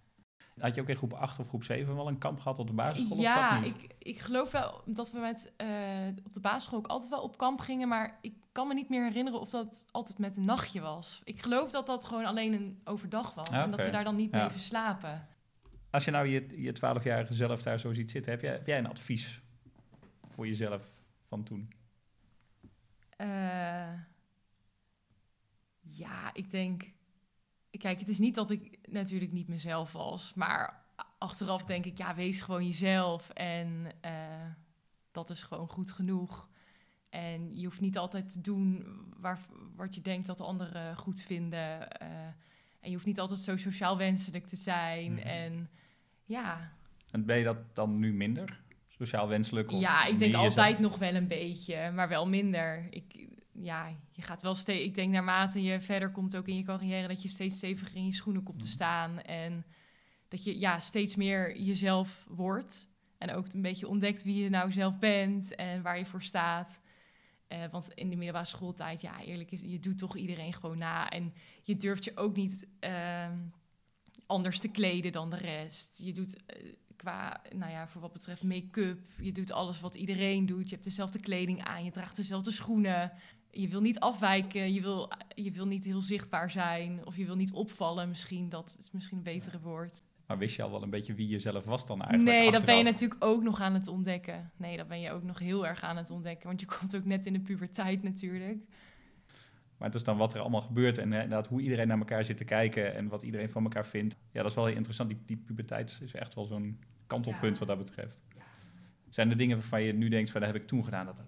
Had 0.59 0.75
je 0.75 0.81
ook 0.81 0.89
in 0.89 0.97
groep 0.97 1.13
8 1.13 1.39
of 1.39 1.49
groep 1.49 1.65
7 1.65 1.97
wel 1.97 2.09
een 2.09 2.19
kamp 2.19 2.41
gehad 2.41 2.59
op 2.59 2.67
de 2.67 2.73
basisschool? 2.73 3.19
Ja, 3.19 3.63
ik, 3.63 3.95
ik 3.99 4.19
geloof 4.19 4.51
wel 4.51 4.83
dat 4.87 5.13
we 5.13 5.19
met, 5.19 5.53
uh, 5.63 5.69
op 6.25 6.33
de 6.33 6.41
basisschool 6.41 6.79
ook 6.79 6.87
altijd 6.87 7.11
wel 7.11 7.23
op 7.23 7.39
kamp 7.39 7.61
gingen. 7.61 7.89
Maar 7.89 8.19
ik 8.21 8.35
kan 8.53 8.69
me 8.69 8.75
niet 8.75 8.89
meer 8.89 9.03
herinneren 9.05 9.41
of 9.41 9.51
dat 9.51 9.87
altijd 9.91 10.19
met 10.19 10.37
een 10.37 10.45
nachtje 10.45 10.81
was. 10.81 11.21
Ik 11.25 11.43
geloof 11.43 11.71
dat 11.71 11.87
dat 11.87 12.05
gewoon 12.05 12.25
alleen 12.25 12.53
een 12.53 12.81
overdag 12.85 13.35
was. 13.35 13.49
Ja, 13.49 13.63
en 13.63 13.71
dat 13.71 13.83
we 13.83 13.91
daar 13.91 14.05
dan 14.05 14.17
niet 14.17 14.33
ja. 14.33 14.49
slapen. 14.49 15.27
Als 15.91 16.05
je 16.05 16.11
nou 16.11 16.27
je, 16.27 16.63
je 16.63 16.75
12-jarige 16.77 17.35
zelf 17.35 17.63
daar 17.63 17.79
zo 17.79 17.93
ziet 17.93 18.11
zitten, 18.11 18.33
heb 18.33 18.41
jij, 18.41 18.53
heb 18.53 18.67
jij 18.67 18.79
een 18.79 18.89
advies 18.89 19.43
voor 20.29 20.47
jezelf 20.47 20.83
van 21.27 21.43
toen? 21.43 21.73
Uh, 23.19 23.27
ja, 25.81 26.31
ik 26.33 26.51
denk 26.51 26.83
Kijk, 27.79 28.01
het 28.01 28.09
is 28.09 28.19
niet 28.19 28.35
dat 28.35 28.51
ik 28.51 28.79
natuurlijk 28.89 29.33
niet 29.33 29.49
mezelf 29.49 29.93
was, 29.93 30.35
maar 30.35 30.85
achteraf 31.19 31.65
denk 31.65 31.85
ik, 31.85 31.99
ja, 31.99 32.15
wees 32.15 32.41
gewoon 32.41 32.67
jezelf 32.67 33.31
en 33.31 33.87
uh, 34.05 34.11
dat 35.13 35.31
is 35.31 35.43
gewoon 35.43 35.69
goed 35.69 35.93
genoeg. 35.93 36.49
En 37.11 37.57
je 37.57 37.65
hoeft 37.65 37.81
niet 37.81 37.99
altijd 37.99 38.33
te 38.33 38.41
doen 38.41 38.87
waar, 39.17 39.39
wat 39.77 39.95
je 39.95 40.01
denkt 40.01 40.27
dat 40.27 40.41
anderen 40.41 40.97
goed 40.97 41.21
vinden. 41.21 41.89
Uh, 42.03 42.09
en 42.81 42.91
je 42.91 42.93
hoeft 42.93 43.07
niet 43.07 43.21
altijd 43.21 43.41
zo 43.41 43.57
sociaal 43.57 43.97
wenselijk 43.97 44.47
te 44.47 44.57
zijn. 44.57 45.11
Mm 45.11 45.19
-hmm. 45.19 45.27
En 45.27 45.71
ja. 46.25 46.73
En 47.11 47.25
ben 47.25 47.39
je 47.39 47.45
dat 47.45 47.75
dan 47.75 47.99
nu 47.99 48.13
minder? 48.13 48.63
Sociaal 48.89 49.29
wenselijk? 49.29 49.73
Of 49.73 49.81
ja, 49.81 50.05
ik 50.05 50.19
denk 50.19 50.35
altijd 50.35 50.79
nog 50.79 50.99
wel 50.99 51.15
een 51.15 51.29
beetje, 51.29 51.91
maar 51.91 52.09
wel 52.09 52.29
minder. 52.29 52.87
Ik, 52.91 53.29
ja, 53.55 53.97
je 54.13 54.23
gaat 54.23 54.43
wel 54.43 54.55
steeds. 54.55 54.85
Ik 54.85 54.95
denk 54.95 55.13
naarmate 55.13 55.63
je 55.63 55.81
verder 55.81 56.11
komt 56.11 56.37
ook 56.37 56.49
in 56.49 56.57
je 56.57 56.63
carrière, 56.63 57.09
dat 57.09 57.23
je 57.23 57.29
steeds 57.29 57.57
steviger 57.57 57.97
in 57.97 58.07
je 58.07 58.13
schoenen 58.13 58.43
komt 58.43 58.59
te 58.59 58.65
mm. 58.65 58.71
staan. 58.71 59.21
En 59.21 59.65
dat 60.29 60.45
je 60.45 60.59
ja, 60.59 60.81
steeds 60.81 61.17
meer 61.17 61.61
jezelf 61.61 62.27
wordt. 62.29 62.89
En 63.19 63.31
ook 63.31 63.53
een 63.53 63.63
beetje 63.63 63.89
ontdekt 63.89 64.23
wie 64.23 64.43
je 64.43 64.49
nou 64.49 64.73
zelf 64.73 64.99
bent 64.99 65.55
en 65.55 65.83
waar 65.83 65.99
je 65.99 66.07
voor 66.07 66.23
staat. 66.23 66.81
Uh, 67.49 67.65
want 67.71 67.91
in 67.95 68.11
de 68.11 68.17
middelbare 68.17 68.47
schooltijd, 68.47 69.01
ja, 69.01 69.21
eerlijk 69.21 69.51
is, 69.51 69.61
je 69.61 69.79
doet 69.79 69.99
toch 69.99 70.17
iedereen 70.17 70.53
gewoon 70.53 70.79
na. 70.79 71.09
En 71.09 71.35
je 71.63 71.77
durft 71.77 72.05
je 72.05 72.17
ook 72.17 72.37
niet 72.37 72.67
uh, 72.81 73.29
anders 74.27 74.59
te 74.59 74.69
kleden 74.69 75.13
dan 75.13 75.31
de 75.31 75.37
rest. 75.37 76.01
Je 76.03 76.13
doet 76.13 76.37
uh, 76.37 76.73
qua, 77.05 77.41
nou 77.55 77.73
ja, 77.73 77.89
voor 77.89 78.01
wat 78.01 78.13
betreft 78.13 78.43
make-up, 78.43 79.01
je 79.21 79.33
doet 79.33 79.53
alles 79.53 79.81
wat 79.81 79.95
iedereen 79.95 80.47
doet. 80.47 80.69
Je 80.69 80.75
hebt 80.75 80.87
dezelfde 80.87 81.21
kleding 81.21 81.65
aan, 81.65 81.85
je 81.85 81.91
draagt 81.91 82.17
dezelfde 82.17 82.51
schoenen 82.51 83.13
je 83.55 83.69
wil 83.69 83.81
niet 83.81 84.01
afwijken, 84.01 84.73
je 84.73 84.81
wil, 84.81 85.11
je 85.35 85.51
wil 85.51 85.67
niet 85.67 85.85
heel 85.85 86.01
zichtbaar 86.01 86.51
zijn 86.51 87.01
of 87.05 87.17
je 87.17 87.25
wil 87.25 87.37
niet 87.37 87.53
opvallen 87.53 88.09
misschien. 88.09 88.49
Dat 88.49 88.77
is 88.81 88.91
misschien 88.91 89.17
een 89.17 89.23
betere 89.23 89.61
woord. 89.61 90.03
Maar 90.27 90.39
wist 90.39 90.57
je 90.57 90.63
al 90.63 90.71
wel 90.71 90.83
een 90.83 90.91
beetje 90.91 91.15
wie 91.15 91.29
je 91.29 91.39
zelf 91.39 91.65
was 91.65 91.87
dan 91.87 92.01
eigenlijk? 92.01 92.31
Nee, 92.31 92.39
achteraf? 92.39 92.57
dat 92.57 92.67
ben 92.67 92.77
je 92.77 92.91
natuurlijk 92.91 93.25
ook 93.25 93.43
nog 93.43 93.61
aan 93.61 93.75
het 93.75 93.89
ontdekken. 93.89 94.51
Nee, 94.57 94.77
dat 94.77 94.89
ben 94.89 95.01
je 95.01 95.11
ook 95.11 95.23
nog 95.23 95.39
heel 95.39 95.67
erg 95.67 95.83
aan 95.83 95.97
het 95.97 96.11
ontdekken. 96.11 96.47
Want 96.47 96.61
je 96.61 96.67
komt 96.79 96.97
ook 96.97 97.05
net 97.05 97.27
in 97.27 97.33
de 97.33 97.41
puberteit 97.41 98.03
natuurlijk. 98.03 98.59
Maar 99.79 99.89
het 99.89 99.97
is 99.97 100.05
dan 100.05 100.17
wat 100.17 100.35
er 100.35 100.41
allemaal 100.41 100.61
gebeurt 100.61 100.99
en 100.99 101.13
inderdaad 101.13 101.47
hoe 101.47 101.61
iedereen 101.61 101.89
naar 101.89 101.99
elkaar 101.99 102.25
zit 102.25 102.37
te 102.37 102.45
kijken 102.45 102.95
en 102.95 103.09
wat 103.09 103.23
iedereen 103.23 103.51
van 103.51 103.63
elkaar 103.63 103.87
vindt. 103.87 104.17
Ja, 104.33 104.41
dat 104.43 104.51
is 104.51 104.57
wel 104.57 104.67
heel 104.67 104.77
interessant. 104.77 105.09
Die, 105.09 105.23
die 105.27 105.37
puberteit 105.37 106.01
is 106.03 106.15
echt 106.15 106.35
wel 106.35 106.45
zo'n 106.45 106.79
kantelpunt 107.07 107.59
wat 107.59 107.69
dat 107.69 107.79
betreft. 107.79 108.21
Zijn 109.09 109.31
er 109.31 109.37
dingen 109.37 109.57
waarvan 109.57 109.83
je 109.83 109.93
nu 109.93 110.09
denkt 110.09 110.31
van 110.31 110.41
dat 110.41 110.53
heb 110.53 110.63
ik 110.63 110.67
toen 110.67 110.85
gedaan, 110.85 111.07
dat, 111.07 111.23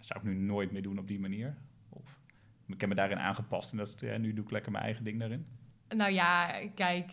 zou 0.00 0.20
ik 0.20 0.26
nu 0.26 0.34
nooit 0.34 0.72
meer 0.72 0.82
doen 0.82 0.98
op 0.98 1.08
die 1.08 1.20
manier? 1.20 1.56
Of 1.88 2.20
ik 2.66 2.80
heb 2.80 2.88
me 2.88 2.94
daarin 2.94 3.18
aangepast 3.18 3.70
en 3.70 3.76
dat, 3.76 3.94
ja, 3.98 4.16
nu 4.16 4.32
doe 4.32 4.44
ik 4.44 4.50
lekker 4.50 4.72
mijn 4.72 4.84
eigen 4.84 5.04
ding 5.04 5.18
daarin? 5.18 5.46
Nou 5.88 6.12
ja, 6.12 6.60
kijk, 6.74 7.12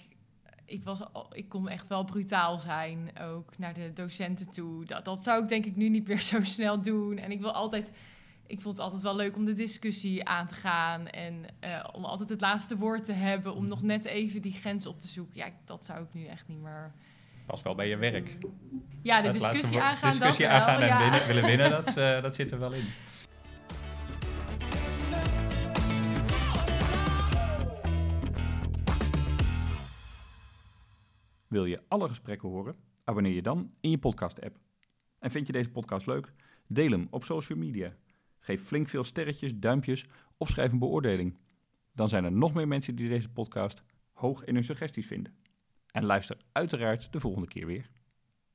ik, 0.65 0.83
was 0.83 1.13
al, 1.13 1.35
ik 1.35 1.49
kon 1.49 1.69
echt 1.69 1.87
wel 1.87 2.03
brutaal 2.03 2.59
zijn, 2.59 3.09
ook 3.21 3.57
naar 3.57 3.73
de 3.73 3.91
docenten 3.93 4.49
toe. 4.51 4.85
Dat, 4.85 5.05
dat 5.05 5.23
zou 5.23 5.43
ik 5.43 5.49
denk 5.49 5.65
ik 5.65 5.75
nu 5.75 5.89
niet 5.89 6.07
meer 6.07 6.21
zo 6.31 6.43
snel 6.43 6.81
doen. 6.81 7.17
En 7.17 7.31
ik 7.31 7.39
wil 7.39 7.51
altijd, 7.51 7.91
ik 8.47 8.61
vond 8.61 8.77
het 8.77 8.85
altijd 8.85 9.03
wel 9.03 9.15
leuk 9.15 9.35
om 9.35 9.45
de 9.45 9.53
discussie 9.53 10.25
aan 10.25 10.47
te 10.47 10.53
gaan 10.53 11.07
en 11.07 11.45
uh, 11.63 11.87
om 11.91 12.05
altijd 12.05 12.29
het 12.29 12.41
laatste 12.41 12.77
woord 12.77 13.05
te 13.05 13.13
hebben, 13.13 13.55
om 13.55 13.67
nog 13.67 13.83
net 13.83 14.05
even 14.05 14.41
die 14.41 14.53
grens 14.53 14.85
op 14.85 14.99
te 14.99 15.07
zoeken. 15.07 15.37
Ja, 15.37 15.49
dat 15.65 15.85
zou 15.85 16.03
ik 16.03 16.13
nu 16.13 16.25
echt 16.25 16.47
niet 16.47 16.61
meer. 16.61 16.93
Pas 17.45 17.61
wel 17.61 17.75
bij 17.75 17.87
je 17.87 17.97
werk. 17.97 18.37
Ja, 19.01 19.21
de 19.21 19.29
discussie 19.29 19.81
aangaan. 19.81 20.09
Discussie 20.09 20.45
dat 20.45 20.53
aangaan 20.53 20.79
wel, 20.79 20.89
en 20.89 20.95
ja. 20.95 20.99
winnen, 20.99 21.27
willen 21.33 21.43
winnen, 21.45 21.69
dat, 21.69 21.97
uh, 21.97 22.21
dat 22.21 22.35
zit 22.35 22.51
er 22.51 22.59
wel 22.59 22.73
in. 22.73 22.85
Wil 31.47 31.65
je 31.65 31.79
alle 31.87 32.07
gesprekken 32.07 32.49
horen? 32.49 32.75
Abonneer 33.03 33.33
je 33.33 33.41
dan 33.41 33.73
in 33.81 33.89
je 33.89 33.97
podcast-app. 33.97 34.57
En 35.19 35.31
vind 35.31 35.47
je 35.47 35.53
deze 35.53 35.69
podcast 35.69 36.05
leuk? 36.05 36.33
Deel 36.67 36.89
hem 36.89 37.07
op 37.09 37.23
social 37.23 37.57
media. 37.57 37.93
Geef 38.39 38.63
flink 38.63 38.87
veel 38.87 39.03
sterretjes, 39.03 39.51
duimpjes 39.55 40.05
of 40.37 40.49
schrijf 40.49 40.71
een 40.71 40.79
beoordeling. 40.79 41.37
Dan 41.93 42.09
zijn 42.09 42.23
er 42.23 42.31
nog 42.31 42.53
meer 42.53 42.67
mensen 42.67 42.95
die 42.95 43.09
deze 43.09 43.29
podcast 43.29 43.81
hoog 44.13 44.43
in 44.43 44.53
hun 44.53 44.63
suggesties 44.63 45.05
vinden. 45.05 45.35
En 45.93 46.05
luister 46.05 46.37
uiteraard 46.51 47.11
de 47.11 47.19
volgende 47.19 47.47
keer 47.47 47.65
weer. 47.65 47.89